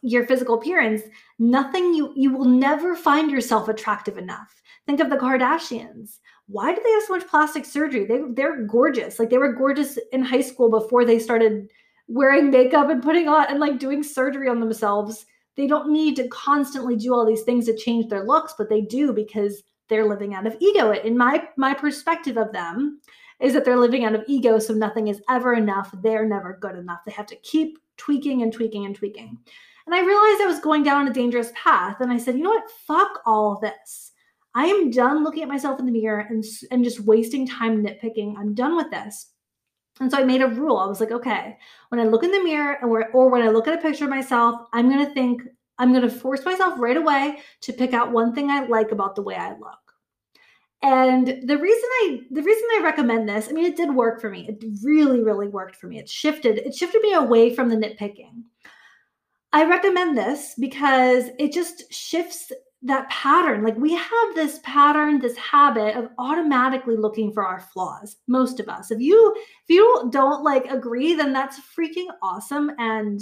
your 0.03 0.25
physical 0.25 0.55
appearance, 0.55 1.03
nothing 1.41 1.93
you 1.95 2.13
you 2.15 2.31
will 2.31 2.45
never 2.45 2.95
find 2.95 3.29
yourself 3.29 3.69
attractive 3.69 4.19
enough. 4.19 4.63
Think 4.87 5.01
of 5.01 5.11
the 5.11 5.17
Kardashians 5.17 6.21
why 6.49 6.75
do 6.75 6.81
they 6.83 6.93
have 6.93 7.03
so 7.05 7.17
much 7.17 7.27
plastic 7.27 7.65
surgery? 7.65 8.05
They 8.05 8.21
they're 8.35 8.63
gorgeous. 8.63 9.19
Like 9.19 9.31
they 9.31 9.39
were 9.39 9.53
gorgeous 9.53 9.99
in 10.13 10.23
high 10.23 10.41
school 10.41 10.71
before 10.71 11.05
they 11.05 11.19
started 11.19 11.69
wearing 12.09 12.51
makeup 12.51 12.89
and 12.89 13.03
putting 13.03 13.29
on 13.29 13.47
and 13.49 13.59
like 13.59 13.79
doing 13.79 14.03
surgery 14.03 14.49
on 14.49 14.61
themselves. 14.61 15.27
They 15.57 15.67
don't 15.67 15.91
need 15.91 16.17
to 16.17 16.29
constantly 16.29 16.97
do 16.97 17.15
all 17.15 17.27
these 17.27 17.43
things 17.43 17.67
to 17.67 17.77
change 17.77 18.09
their 18.09 18.25
looks, 18.25 18.55
but 18.57 18.69
they 18.69 18.83
do 18.83 19.13
because 19.13 19.63
they're 19.89 20.09
living 20.09 20.35
out 20.35 20.47
of 20.47 20.57
ego. 20.61 20.93
In 20.93 21.17
my 21.17 21.49
my 21.57 21.75
perspective 21.75 22.37
of 22.37 22.53
them 22.53 23.01
is 23.41 23.53
that 23.53 23.65
they're 23.65 23.79
living 23.79 24.05
out 24.05 24.15
of 24.15 24.25
ego, 24.29 24.59
so 24.59 24.73
nothing 24.73 25.09
is 25.09 25.23
ever 25.29 25.55
enough. 25.55 25.95
They're 26.03 26.27
never 26.27 26.59
good 26.61 26.77
enough. 26.77 27.01
They 27.05 27.13
have 27.13 27.27
to 27.27 27.37
keep 27.37 27.79
tweaking 27.97 28.43
and 28.43 28.53
tweaking 28.53 28.87
and 28.87 28.95
tweaking. 28.95 29.39
And 29.87 29.95
I 29.95 30.01
realized 30.01 30.43
I 30.43 30.47
was 30.47 30.61
going 30.61 30.83
down 30.83 31.07
a 31.07 31.13
dangerous 31.13 31.53
path. 31.55 31.97
And 32.01 32.13
I 32.13 32.19
said, 32.19 32.37
you 32.37 32.43
know 32.43 32.51
what? 32.51 32.71
Fuck 32.87 33.21
all 33.25 33.59
this. 33.61 34.13
I 34.57 34.65
am 34.65 34.91
done 34.91 35.23
looking 35.23 35.43
at 35.43 35.51
myself 35.51 35.79
in 35.79 35.85
the 35.85 35.93
mirror 35.93 36.27
and, 36.31 36.43
and 36.71 36.83
just 36.83 37.01
wasting 37.01 37.47
time 37.47 37.85
nitpicking. 37.85 38.39
I'm 38.39 38.55
done 38.55 38.75
with 38.75 38.91
this. 38.91 39.33
And 40.01 40.11
so 40.11 40.19
I 40.19 40.25
made 40.25 40.41
a 40.41 40.49
rule. 40.49 40.79
I 40.79 40.87
was 40.87 40.99
like, 40.99 41.11
okay, 41.11 41.59
when 41.91 42.01
I 42.01 42.05
look 42.05 42.25
in 42.25 42.33
the 42.33 42.43
mirror 42.43 42.79
or, 42.83 43.11
or 43.11 43.29
when 43.29 43.43
I 43.43 43.51
look 43.51 43.69
at 43.69 43.79
a 43.79 43.83
picture 43.83 44.05
of 44.05 44.11
myself, 44.11 44.63
I'm 44.73 44.91
going 44.91 45.05
to 45.05 45.13
think, 45.13 45.43
I'm 45.79 45.93
going 45.93 46.09
to 46.09 46.11
force 46.11 46.43
myself 46.47 46.79
right 46.79 46.97
away 46.97 47.41
to 47.63 47.73
pick 47.75 47.93
out 47.93 48.13
one 48.13 48.35
thing 48.35 48.51
I 48.51 48.65
like 48.65 48.93
about 48.93 49.15
the 49.15 49.23
way 49.23 49.35
I 49.35 49.51
look. 49.51 49.79
And 50.83 51.27
the 51.27 51.59
reason 51.59 51.89
I 52.03 52.21
the 52.31 52.43
reason 52.43 52.65
I 52.75 52.81
recommend 52.83 53.29
this, 53.29 53.49
I 53.49 53.53
mean 53.53 53.65
it 53.65 53.77
did 53.77 53.95
work 53.95 54.21
for 54.21 54.31
me. 54.31 54.47
It 54.47 54.63
really 54.85 55.23
really 55.23 55.49
worked 55.49 55.77
for 55.77 55.89
me. 55.89 55.99
It 55.99 56.09
shifted 56.09 56.59
it 56.59 56.75
shifted 56.75 57.01
me 57.01 57.15
away 57.15 57.55
from 57.55 57.71
the 57.71 57.77
nitpicking. 57.77 58.43
I 59.53 59.65
recommend 59.65 60.19
this 60.19 60.55
because 60.59 61.31
it 61.39 61.53
just 61.53 61.91
shifts 61.93 62.53
that 62.87 63.09
pattern 63.11 63.65
like 63.65 63.77
we 63.77 63.95
have 63.95 64.35
this 64.35 64.61
pattern 64.63 65.19
this 65.19 65.37
habit 65.37 65.97
of 65.97 66.09
automatically 66.19 66.97
looking 66.97 67.33
for 67.33 67.45
our 67.45 67.61
flaws 67.61 68.17
most 68.29 68.61
of 68.61 68.69
us. 68.69 68.91
If 68.91 69.01
you 69.01 69.35
if 69.37 69.69
you 69.69 70.09
don't 70.13 70.45
like 70.45 70.67
agree 70.67 71.15
then 71.15 71.33
that's 71.33 71.59
freaking 71.59 72.07
awesome 72.23 72.71
and 72.79 73.21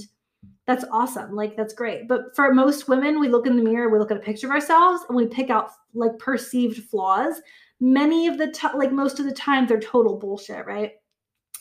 that's 0.66 0.84
awesome 0.92 1.34
like 1.34 1.56
that's 1.56 1.72
great. 1.72 2.08
But 2.08 2.36
for 2.36 2.52
most 2.52 2.88
women 2.88 3.18
we 3.18 3.28
look 3.28 3.46
in 3.46 3.56
the 3.56 3.62
mirror 3.62 3.88
we 3.88 3.98
look 3.98 4.10
at 4.10 4.18
a 4.18 4.20
picture 4.20 4.46
of 4.48 4.52
ourselves 4.52 5.02
and 5.08 5.16
we 5.16 5.26
pick 5.26 5.48
out 5.48 5.70
like 5.94 6.18
perceived 6.18 6.84
flaws. 6.84 7.40
Many 7.80 8.26
of 8.26 8.36
the 8.36 8.48
time 8.48 8.76
like 8.76 8.92
most 8.92 9.18
of 9.18 9.24
the 9.24 9.32
time 9.32 9.66
they're 9.66 9.80
total 9.80 10.18
bullshit 10.18 10.66
right? 10.66 10.92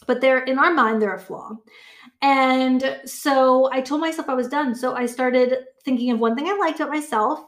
But 0.08 0.20
they're 0.20 0.44
in 0.44 0.60
our 0.60 0.74
mind 0.74 1.02
they're 1.02 1.16
a 1.16 1.20
flaw. 1.20 1.52
And 2.22 3.00
so 3.06 3.70
i 3.72 3.80
told 3.80 4.02
myself 4.02 4.28
i 4.28 4.34
was 4.34 4.50
done. 4.50 4.76
So 4.76 4.94
i 4.94 5.06
started 5.06 5.60
thinking 5.86 6.12
of 6.12 6.20
one 6.20 6.36
thing 6.36 6.50
i 6.50 6.58
liked 6.58 6.82
about 6.82 6.92
myself 6.92 7.46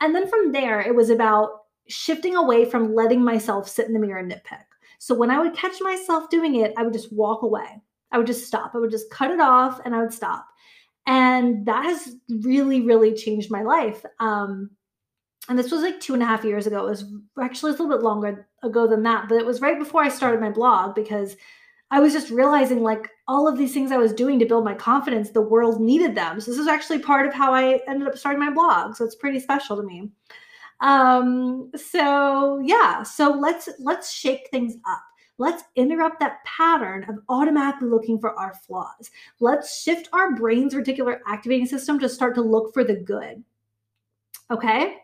and 0.00 0.14
then 0.14 0.28
from 0.28 0.52
there, 0.52 0.80
it 0.80 0.94
was 0.94 1.10
about 1.10 1.62
shifting 1.88 2.36
away 2.36 2.64
from 2.64 2.94
letting 2.94 3.22
myself 3.22 3.68
sit 3.68 3.86
in 3.86 3.92
the 3.92 4.00
mirror 4.00 4.18
and 4.18 4.30
nitpick. 4.30 4.64
So 4.98 5.14
when 5.14 5.30
I 5.30 5.38
would 5.38 5.54
catch 5.54 5.80
myself 5.80 6.30
doing 6.30 6.56
it, 6.56 6.72
I 6.76 6.82
would 6.82 6.92
just 6.92 7.12
walk 7.12 7.42
away. 7.42 7.82
I 8.12 8.18
would 8.18 8.26
just 8.26 8.46
stop. 8.46 8.74
I 8.74 8.78
would 8.78 8.90
just 8.90 9.10
cut 9.10 9.30
it 9.30 9.40
off 9.40 9.80
and 9.84 9.94
I 9.94 10.00
would 10.00 10.12
stop. 10.12 10.46
And 11.06 11.66
that 11.66 11.84
has 11.84 12.16
really, 12.28 12.80
really 12.80 13.14
changed 13.14 13.50
my 13.50 13.62
life. 13.62 14.04
Um, 14.18 14.70
and 15.48 15.58
this 15.58 15.70
was 15.70 15.82
like 15.82 16.00
two 16.00 16.14
and 16.14 16.22
a 16.22 16.26
half 16.26 16.44
years 16.44 16.66
ago. 16.66 16.86
It 16.86 16.90
was 16.90 17.04
actually 17.40 17.70
a 17.70 17.72
little 17.72 17.88
bit 17.88 18.02
longer 18.02 18.48
ago 18.64 18.88
than 18.88 19.04
that, 19.04 19.28
but 19.28 19.38
it 19.38 19.46
was 19.46 19.60
right 19.60 19.78
before 19.78 20.02
I 20.02 20.08
started 20.08 20.40
my 20.40 20.50
blog 20.50 20.94
because 20.94 21.36
I 21.90 22.00
was 22.00 22.12
just 22.12 22.30
realizing 22.30 22.82
like 22.82 23.08
all 23.28 23.46
of 23.46 23.56
these 23.56 23.72
things 23.72 23.92
I 23.92 23.96
was 23.96 24.12
doing 24.12 24.38
to 24.38 24.46
build 24.46 24.64
my 24.64 24.74
confidence, 24.74 25.30
the 25.30 25.40
world 25.40 25.80
needed 25.80 26.14
them. 26.14 26.40
So 26.40 26.50
this 26.50 26.60
is 26.60 26.66
actually 26.66 26.98
part 26.98 27.26
of 27.26 27.34
how 27.34 27.54
I 27.54 27.80
ended 27.86 28.08
up 28.08 28.18
starting 28.18 28.40
my 28.40 28.50
blog. 28.50 28.96
So 28.96 29.04
it's 29.04 29.14
pretty 29.14 29.38
special 29.38 29.76
to 29.76 29.82
me. 29.82 30.10
Um, 30.80 31.70
so 31.76 32.60
yeah, 32.64 33.02
so 33.02 33.30
let's 33.30 33.68
let's 33.78 34.12
shake 34.12 34.48
things 34.50 34.76
up. 34.88 35.02
Let's 35.38 35.64
interrupt 35.76 36.18
that 36.20 36.44
pattern 36.44 37.04
of 37.08 37.18
automatically 37.28 37.88
looking 37.88 38.18
for 38.18 38.38
our 38.38 38.54
flaws. 38.54 39.10
Let's 39.38 39.82
shift 39.82 40.08
our 40.12 40.34
brain's 40.34 40.74
reticular 40.74 41.18
activating 41.26 41.66
system 41.66 41.98
to 42.00 42.08
start 42.08 42.34
to 42.36 42.42
look 42.42 42.72
for 42.72 42.84
the 42.84 42.96
good. 42.96 43.44
Okay? 44.50 44.96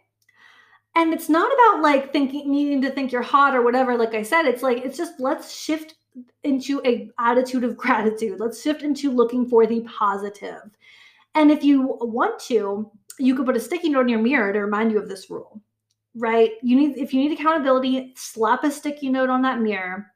And 0.95 1.13
it's 1.13 1.29
not 1.29 1.51
about 1.53 1.83
like 1.83 2.13
thinking 2.13 2.51
needing 2.51 2.83
to 2.83 2.91
think 2.91 3.13
you're 3.13 3.23
hot 3.23 3.55
or 3.55 3.63
whatever 3.63 3.97
like 3.97 4.15
I 4.15 4.23
said, 4.23 4.47
it's 4.47 4.63
like 4.63 4.79
it's 4.79 4.97
just 4.97 5.21
let's 5.21 5.55
shift 5.55 5.95
into 6.45 6.81
a 6.85 7.11
attitude 7.19 7.65
of 7.65 7.77
gratitude. 7.77 8.41
Let's 8.41 8.63
shift 8.63 8.83
into 8.83 9.11
looking 9.11 9.49
for 9.49 9.67
the 9.67 9.81
positive. 9.83 10.71
And 11.35 11.51
if 11.51 11.65
you 11.65 11.99
want 12.01 12.39
to, 12.45 12.91
you 13.19 13.35
could 13.35 13.47
put 13.47 13.57
a 13.57 13.61
sticky 13.61 13.91
note 13.91 14.03
in 14.03 14.09
your 14.09 14.19
mirror 14.19 14.53
to 14.53 14.61
remind 14.61 14.93
you 14.93 14.99
of 14.99 15.09
this 15.09 15.31
rule. 15.31 15.63
Right? 16.15 16.53
You 16.63 16.77
need 16.77 16.99
if 16.99 17.15
you 17.15 17.21
need 17.21 17.39
accountability, 17.39 18.13
slap 18.17 18.65
a 18.65 18.71
sticky 18.71 19.09
note 19.09 19.31
on 19.31 19.43
that 19.43 19.61
mirror. 19.61 20.13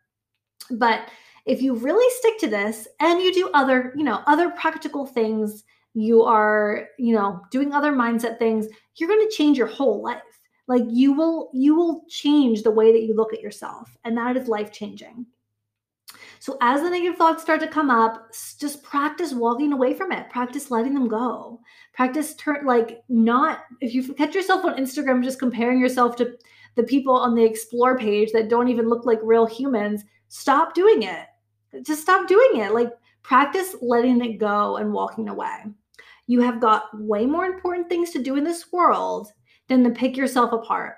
But 0.71 1.09
if 1.47 1.63
you 1.63 1.75
really 1.75 2.09
stick 2.19 2.39
to 2.41 2.49
this 2.49 2.89
and 3.01 3.23
you 3.23 3.33
do 3.33 3.51
other, 3.55 3.95
you 3.97 4.05
know, 4.05 4.23
other 4.27 4.51
practical 4.51 5.07
things, 5.07 5.65
you 5.95 6.23
are, 6.23 6.89
you 6.99 7.15
know, 7.15 7.41
doing 7.51 7.73
other 7.73 7.93
mindset 7.93 8.39
things, 8.39 8.67
you're 8.97 9.09
going 9.09 9.27
to 9.27 9.35
change 9.35 9.57
your 9.57 9.69
whole 9.69 10.03
life. 10.03 10.21
Like 10.69 10.83
you 10.89 11.13
will 11.13 11.51
you 11.55 11.75
will 11.75 12.03
change 12.09 12.63
the 12.63 12.71
way 12.71 12.93
that 12.93 13.03
you 13.03 13.15
look 13.15 13.33
at 13.33 13.41
yourself 13.41 13.97
and 14.05 14.17
that 14.17 14.37
is 14.37 14.49
life 14.49 14.73
changing. 14.73 15.25
So 16.39 16.57
as 16.61 16.83
the 16.83 16.91
negative 16.91 17.17
thoughts 17.17 17.43
start 17.43 17.61
to 17.61 17.69
come 17.69 17.91
up, 17.91 18.33
just 18.59 18.83
practice 18.83 19.33
walking 19.33 19.73
away 19.73 19.95
from 19.95 20.13
it. 20.13 20.31
Practice 20.31 20.71
letting 20.71 20.95
them 20.95 21.09
go. 21.09 21.61
Practice 21.95 22.35
turn 22.37 22.67
like 22.67 23.03
not 23.09 23.61
if 23.81 23.95
you 23.95 24.15
catch 24.15 24.35
yourself 24.35 24.65
on 24.65 24.77
Instagram 24.77 25.25
just 25.25 25.39
comparing 25.39 25.81
yourself 25.81 26.17
to 26.17 26.37
the 26.75 26.83
people 26.83 27.15
on 27.15 27.35
the 27.35 27.45
explore 27.45 27.99
page 27.99 28.33
that 28.33 28.49
don't 28.49 28.69
even 28.69 28.89
look 28.89 29.07
like 29.07 29.19
real 29.23 29.47
humans, 29.47 30.05
stop 30.29 30.75
doing 30.75 31.03
it. 31.03 31.27
Just 31.83 32.03
stop 32.03 32.29
doing 32.29 32.61
it. 32.61 32.73
Like 32.73 32.91
practice 33.23 33.75
letting 33.81 34.25
it 34.25 34.39
go 34.39 34.77
and 34.77 34.93
walking 34.93 35.29
away. 35.29 35.65
You 36.27 36.41
have 36.41 36.61
got 36.61 36.85
way 36.93 37.25
more 37.25 37.47
important 37.47 37.89
things 37.89 38.11
to 38.11 38.23
do 38.23 38.37
in 38.37 38.45
this 38.45 38.73
world 38.73 39.33
than 39.69 39.83
to 39.85 39.91
pick 39.91 40.17
yourself 40.17 40.53
apart 40.53 40.97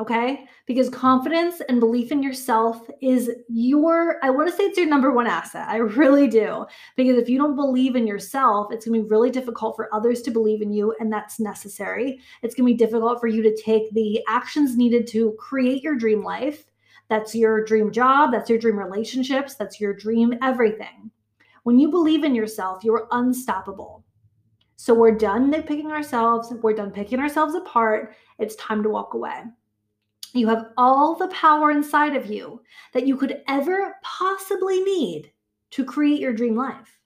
okay? 0.00 0.46
Because 0.66 0.88
confidence 0.88 1.60
and 1.68 1.78
belief 1.78 2.10
in 2.10 2.22
yourself 2.22 2.88
is 3.02 3.30
your, 3.48 4.18
I 4.24 4.30
want 4.30 4.48
to 4.48 4.56
say 4.56 4.64
it's 4.64 4.78
your 4.78 4.88
number 4.88 5.12
one 5.12 5.26
asset. 5.26 5.68
I 5.68 5.76
really 5.76 6.26
do. 6.26 6.64
Because 6.96 7.18
if 7.18 7.28
you 7.28 7.38
don't 7.38 7.54
believe 7.54 7.96
in 7.96 8.06
yourself, 8.06 8.72
it's 8.72 8.86
going 8.86 8.98
to 8.98 9.04
be 9.04 9.10
really 9.10 9.30
difficult 9.30 9.76
for 9.76 9.94
others 9.94 10.22
to 10.22 10.30
believe 10.30 10.62
in 10.62 10.72
you, 10.72 10.94
and 10.98 11.12
that's 11.12 11.38
necessary. 11.38 12.20
It's 12.42 12.54
going 12.54 12.66
to 12.66 12.72
be 12.72 12.84
difficult 12.84 13.20
for 13.20 13.26
you 13.26 13.42
to 13.42 13.62
take 13.62 13.92
the 13.92 14.22
actions 14.26 14.76
needed 14.76 15.06
to 15.08 15.36
create 15.38 15.82
your 15.82 15.96
dream 15.96 16.24
life. 16.24 16.64
That's 17.08 17.34
your 17.34 17.64
dream 17.64 17.90
job, 17.92 18.30
that's 18.32 18.48
your 18.48 18.58
dream 18.58 18.78
relationships, 18.78 19.56
that's 19.56 19.80
your 19.80 19.92
dream 19.92 20.34
everything. 20.42 21.10
When 21.64 21.78
you 21.78 21.90
believe 21.90 22.24
in 22.24 22.34
yourself, 22.34 22.84
you're 22.84 23.08
unstoppable. 23.10 24.04
So 24.76 24.94
we're 24.94 25.16
done 25.16 25.52
picking 25.64 25.90
ourselves, 25.90 26.54
we're 26.62 26.72
done 26.72 26.90
picking 26.90 27.18
ourselves 27.18 27.54
apart. 27.54 28.14
It's 28.38 28.56
time 28.56 28.82
to 28.82 28.88
walk 28.88 29.12
away. 29.12 29.42
You 30.32 30.48
have 30.48 30.68
all 30.76 31.14
the 31.14 31.28
power 31.28 31.70
inside 31.70 32.14
of 32.14 32.26
you 32.26 32.62
that 32.92 33.06
you 33.06 33.16
could 33.16 33.42
ever 33.48 33.96
possibly 34.02 34.80
need 34.82 35.32
to 35.72 35.84
create 35.84 36.20
your 36.20 36.32
dream 36.32 36.56
life, 36.56 36.98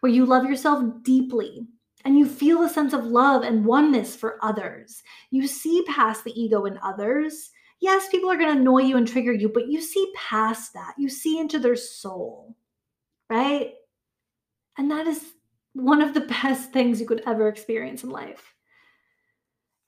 where 0.00 0.12
you 0.12 0.26
love 0.26 0.44
yourself 0.44 0.84
deeply 1.02 1.66
and 2.04 2.18
you 2.18 2.26
feel 2.26 2.62
a 2.62 2.68
sense 2.68 2.92
of 2.92 3.04
love 3.04 3.42
and 3.42 3.64
oneness 3.64 4.14
for 4.14 4.38
others. 4.42 5.02
You 5.30 5.46
see 5.46 5.84
past 5.88 6.24
the 6.24 6.40
ego 6.40 6.66
in 6.66 6.78
others. 6.82 7.50
Yes, 7.80 8.08
people 8.08 8.30
are 8.30 8.36
going 8.36 8.54
to 8.54 8.60
annoy 8.60 8.82
you 8.82 8.96
and 8.96 9.08
trigger 9.08 9.32
you, 9.32 9.48
but 9.48 9.68
you 9.68 9.80
see 9.80 10.12
past 10.14 10.72
that. 10.74 10.94
You 10.98 11.08
see 11.08 11.38
into 11.38 11.58
their 11.58 11.76
soul, 11.76 12.56
right? 13.28 13.72
And 14.78 14.90
that 14.90 15.06
is 15.06 15.24
one 15.72 16.00
of 16.00 16.14
the 16.14 16.20
best 16.42 16.72
things 16.72 17.00
you 17.00 17.06
could 17.06 17.22
ever 17.26 17.48
experience 17.48 18.04
in 18.04 18.10
life 18.10 18.55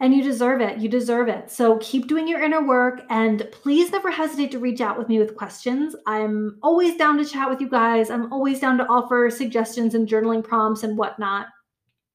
and 0.01 0.15
you 0.15 0.23
deserve 0.23 0.61
it. 0.61 0.79
You 0.79 0.89
deserve 0.89 1.29
it. 1.29 1.51
So 1.51 1.79
keep 1.79 2.07
doing 2.07 2.29
your 2.29 2.43
inner 2.43 2.65
work 2.65 3.03
and 3.11 3.49
please 3.51 3.91
never 3.91 4.11
hesitate 4.11 4.53
to 4.53 4.59
reach 4.59 4.81
out 4.81 4.97
with 4.97 5.09
me 5.09 5.19
with 5.19 5.37
questions. 5.37 5.97
I'm 6.07 6.59
always 6.63 6.97
down 6.97 7.19
to 7.19 7.25
chat 7.25 7.51
with 7.51 7.61
you 7.61 7.69
guys. 7.69 8.11
I'm 8.11 8.33
always 8.33 8.61
down 8.61 8.79
to 8.79 8.87
offer 8.87 9.29
suggestions 9.31 9.95
and 9.95 10.09
journaling 10.09 10.45
prompts 10.45 10.85
and 10.85 10.97
whatnot. 10.97 11.47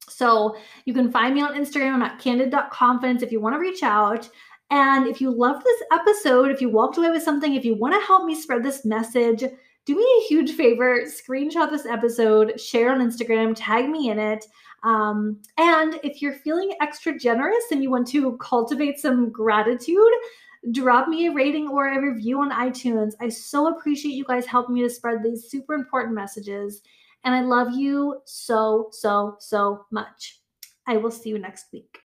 So 0.07 0.55
you 0.85 0.93
can 0.93 1.11
find 1.11 1.33
me 1.35 1.41
on 1.41 1.55
Instagram 1.55 1.93
I'm 1.93 2.01
at 2.03 2.19
candid.confidence 2.19 3.21
if 3.21 3.31
you 3.31 3.41
want 3.41 3.55
to 3.55 3.59
reach 3.59 3.83
out. 3.83 4.29
And 4.69 5.05
if 5.05 5.21
you 5.21 5.29
love 5.29 5.63
this 5.63 5.83
episode, 5.91 6.51
if 6.51 6.61
you 6.61 6.69
walked 6.69 6.97
away 6.97 7.11
with 7.11 7.23
something, 7.23 7.53
if 7.53 7.65
you 7.65 7.75
want 7.75 7.93
to 7.93 8.07
help 8.07 8.25
me 8.25 8.33
spread 8.33 8.63
this 8.63 8.85
message, 8.85 9.43
do 9.85 9.95
me 9.95 10.03
a 10.03 10.27
huge 10.27 10.53
favor 10.53 11.01
screenshot 11.01 11.69
this 11.69 11.85
episode, 11.85 12.59
share 12.59 12.91
on 12.91 12.99
Instagram, 12.99 13.53
tag 13.55 13.89
me 13.89 14.09
in 14.09 14.19
it. 14.19 14.45
Um, 14.83 15.41
and 15.57 15.99
if 16.03 16.21
you're 16.21 16.33
feeling 16.33 16.73
extra 16.81 17.17
generous 17.17 17.63
and 17.71 17.81
you 17.81 17.89
want 17.89 18.07
to 18.09 18.37
cultivate 18.37 18.99
some 18.99 19.29
gratitude, 19.29 20.11
drop 20.71 21.07
me 21.07 21.27
a 21.27 21.33
rating 21.33 21.67
or 21.67 21.87
a 21.87 22.01
review 22.01 22.41
on 22.41 22.51
iTunes. 22.51 23.13
I 23.19 23.29
so 23.29 23.75
appreciate 23.75 24.13
you 24.13 24.25
guys 24.25 24.45
helping 24.45 24.75
me 24.75 24.83
to 24.83 24.89
spread 24.89 25.23
these 25.23 25.49
super 25.49 25.73
important 25.73 26.15
messages. 26.15 26.81
And 27.25 27.33
I 27.33 27.41
love 27.41 27.73
you 27.73 28.21
so, 28.25 28.89
so, 28.91 29.37
so 29.39 29.85
much. 29.91 30.39
I 30.87 30.97
will 30.97 31.11
see 31.11 31.29
you 31.29 31.39
next 31.39 31.67
week. 31.71 32.02